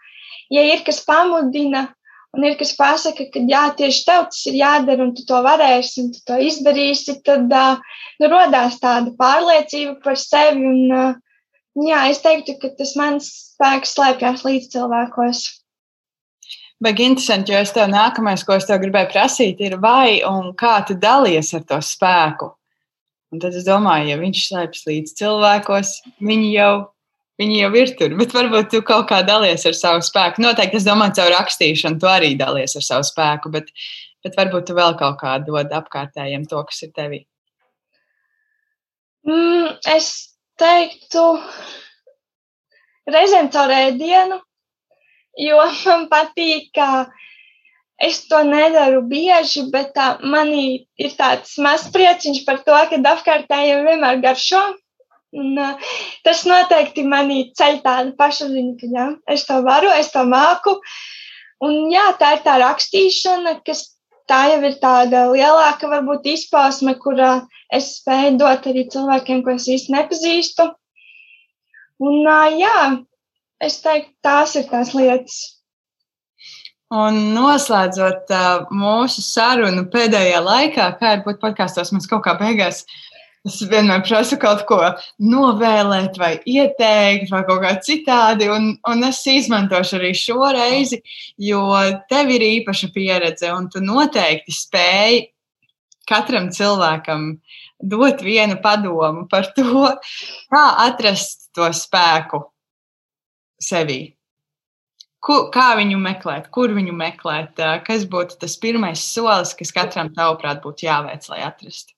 [0.53, 1.89] ja ir kas pamudina
[2.34, 6.01] un ir kas pasaka, ka jā, tieši tev tas ir jādara un tu to varēsi
[6.03, 10.65] un tu to izdarīsi, tad nu, rodās tāda pārliecība par sevi.
[10.65, 11.19] Un,
[11.88, 15.43] jā, es teiktu, ka tas mans spēks slēpjas līdz cilvēkos.
[16.84, 20.81] Baigi interesanti, jo es tev nākamais, ko es tev gribēju prasīt, ir vai un kā
[20.88, 22.49] tu dalies ar to spēku.
[23.34, 26.73] Un tad es domāju, ja viņš slēpjas līdz cilvēkos, viņi jau,
[27.41, 28.15] viņi jau ir tur.
[28.19, 30.43] Bet varbūt tu kaut kā dalies ar savu spēku.
[30.43, 33.71] Noteikti es domāju, caur rakstīšanu tu arī dalies ar savu spēku, bet,
[34.25, 37.23] bet varbūt tu vēl kaut kā dod apkārtējiem to, kas ir tevī.
[39.29, 40.09] Mm, es
[40.59, 41.25] teiktu,
[43.09, 44.41] reizēm caur ēdienu,
[45.39, 47.05] jo man patīk, ka
[48.03, 53.86] Es to nedaru bieži, bet tā, manī ir tāds mazs prieciņš par to, ka apkārtējiem
[53.88, 54.61] vienmēr garšo.
[55.34, 55.93] Un, uh,
[56.25, 60.75] tas noteikti manī ceļ tādu pašapziņu, ka jā, es to varu, es to māku.
[61.63, 63.88] Un, jā, tā ir tā rakstīšana, kas
[64.29, 67.34] tā jau ir tāda lielāka varbūt izpausme, kurā
[67.73, 70.69] es spēju dot arī cilvēkiem, ko es īsti nepazīstu.
[72.03, 72.77] Un, uh, jā,
[73.63, 75.41] es teiktu, tās ir tās lietas.
[76.93, 82.84] Un noslēdzot uh, mūsu sarunu pēdējā laikā, kā ir būt podkāstos, mums kaut kā beigās
[83.43, 84.77] Es vienmēr prasu kaut ko
[85.19, 88.47] novēlēt, vai ieteikt, vai kaut kā citādi.
[88.47, 91.01] Un, un es izmantošu arī šo reizi,
[91.49, 91.65] jo
[92.11, 95.19] tev ir īpaša pieredze, un tu noteikti spēj
[96.07, 97.33] katram cilvēkam
[97.83, 99.89] dot vienu padomu par to,
[100.51, 102.45] kā atrast to spēku
[103.59, 104.13] sevī.
[105.23, 110.59] Kur, kā viņu meklēt, kur viņu meklēt, kas būtu tas pirmais solis, kas katram tavuprāt
[110.63, 111.92] būtu jāveic, lai atrastu?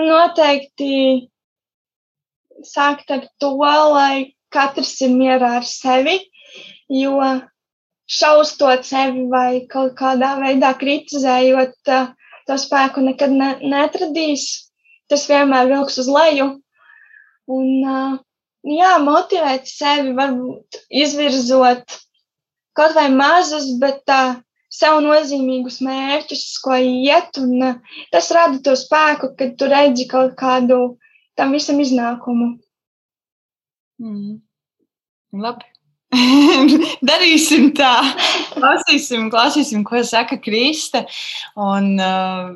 [0.00, 1.28] Noteikti
[2.66, 3.54] sākt ar to,
[3.94, 6.16] lai katrs ir mierā ar sevi,
[6.90, 7.18] jo
[8.10, 11.76] šaustot sevi vai kaut kādā veidā kritizējot,
[12.48, 14.48] to spēku nekad ne, netradīs.
[15.10, 16.46] Tas vienmēr vilks uz leju.
[17.50, 18.20] Un,
[18.66, 21.98] jā, motivēt sevi, varbūt izvirzot
[22.78, 24.20] kaut vai mazus, bet tā,
[24.70, 27.40] sev nozīmīgus mērķus, ko iet.
[27.40, 27.82] Un,
[28.14, 30.80] tas rada to spēku, kad tu redzi kaut kādu
[31.38, 32.54] tam visam iznākumu.
[34.00, 34.40] Mm.
[35.40, 35.68] Labi.
[37.06, 37.92] Darīsim tā.
[38.56, 41.04] Klausīsim, klausīsim, ko saka Krista.
[41.54, 42.50] Un, uh,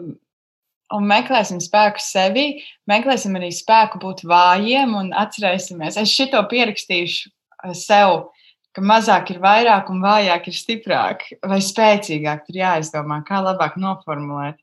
[0.95, 2.47] un meklēsim spēku sevi,
[2.91, 5.99] meklēsim arī spēku būt vājiem un atcerēsimies.
[6.03, 7.31] Es šito pierakstīšu
[7.79, 8.29] sev,
[8.75, 12.47] ka mazāk ir vairāk un vājāk ir stiprāk vai spēcīgāk.
[12.47, 14.59] Tur jāizdomā, kā labāk noformulēt.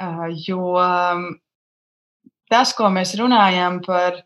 [0.00, 1.26] Uh, jo um,
[2.50, 4.22] tas, ko mēs runājam par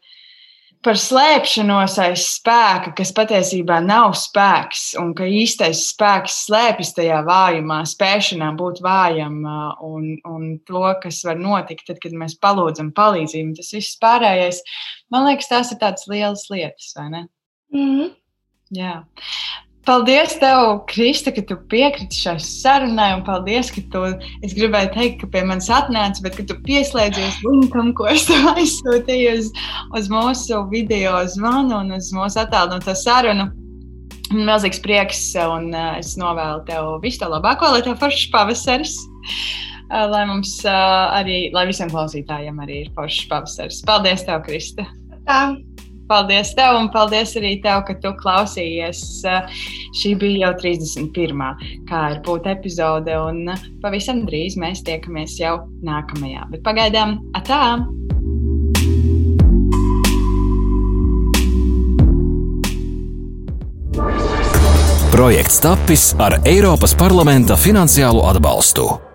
[0.84, 7.80] par slēpšanos aiz spēka, kas patiesībā nav spēks, un ka īstais spēks slēpjas tajā vājumā,
[7.88, 9.38] spēšanā būt vājam,
[9.86, 13.56] un, un to, kas var notikt, tad, kad mēs palūdzam palīdzību.
[13.60, 14.60] Tas viss pārējais,
[15.14, 17.24] man liekas, tās ir tādas lielas lietas, vai ne?
[17.72, 18.12] Mm -hmm.
[18.72, 19.02] Jā.
[19.84, 24.04] Paldies, tev, Krista, ka tu piekriti šai sarunai, un paldies, ka tu,
[24.46, 29.34] es gribēju teikt, ka pie manis atnāci, bet tu pieslēdzies linkam, ko es tev aizsūtīju
[29.36, 29.50] uz,
[30.00, 33.50] uz mūsu video zvanu un uz mūsu attēlināto sarunu.
[34.32, 38.96] Milzīgs prieks, un uh, es novēlu tev visu to labāko, lai tev foršs pavasaris,
[39.92, 43.84] uh, lai mums uh, arī, lai visiem klausītājiem arī ir foršs pavasaris.
[43.84, 44.88] Paldies, tev, Krista!
[45.28, 45.44] Tā.
[46.08, 49.00] Paldies tev, un paldies arī tev, ka tu klausījies.
[49.96, 51.44] Šī bija jau 31.
[51.88, 53.48] kā ir būt epizode, un
[53.80, 56.44] pavisam drīz mēs tiekamies jau nākamajā.
[56.52, 57.62] Bet pagaidām, atā!
[65.14, 69.13] Projekts tapis ar Eiropas parlamenta finansiālo atbalstu.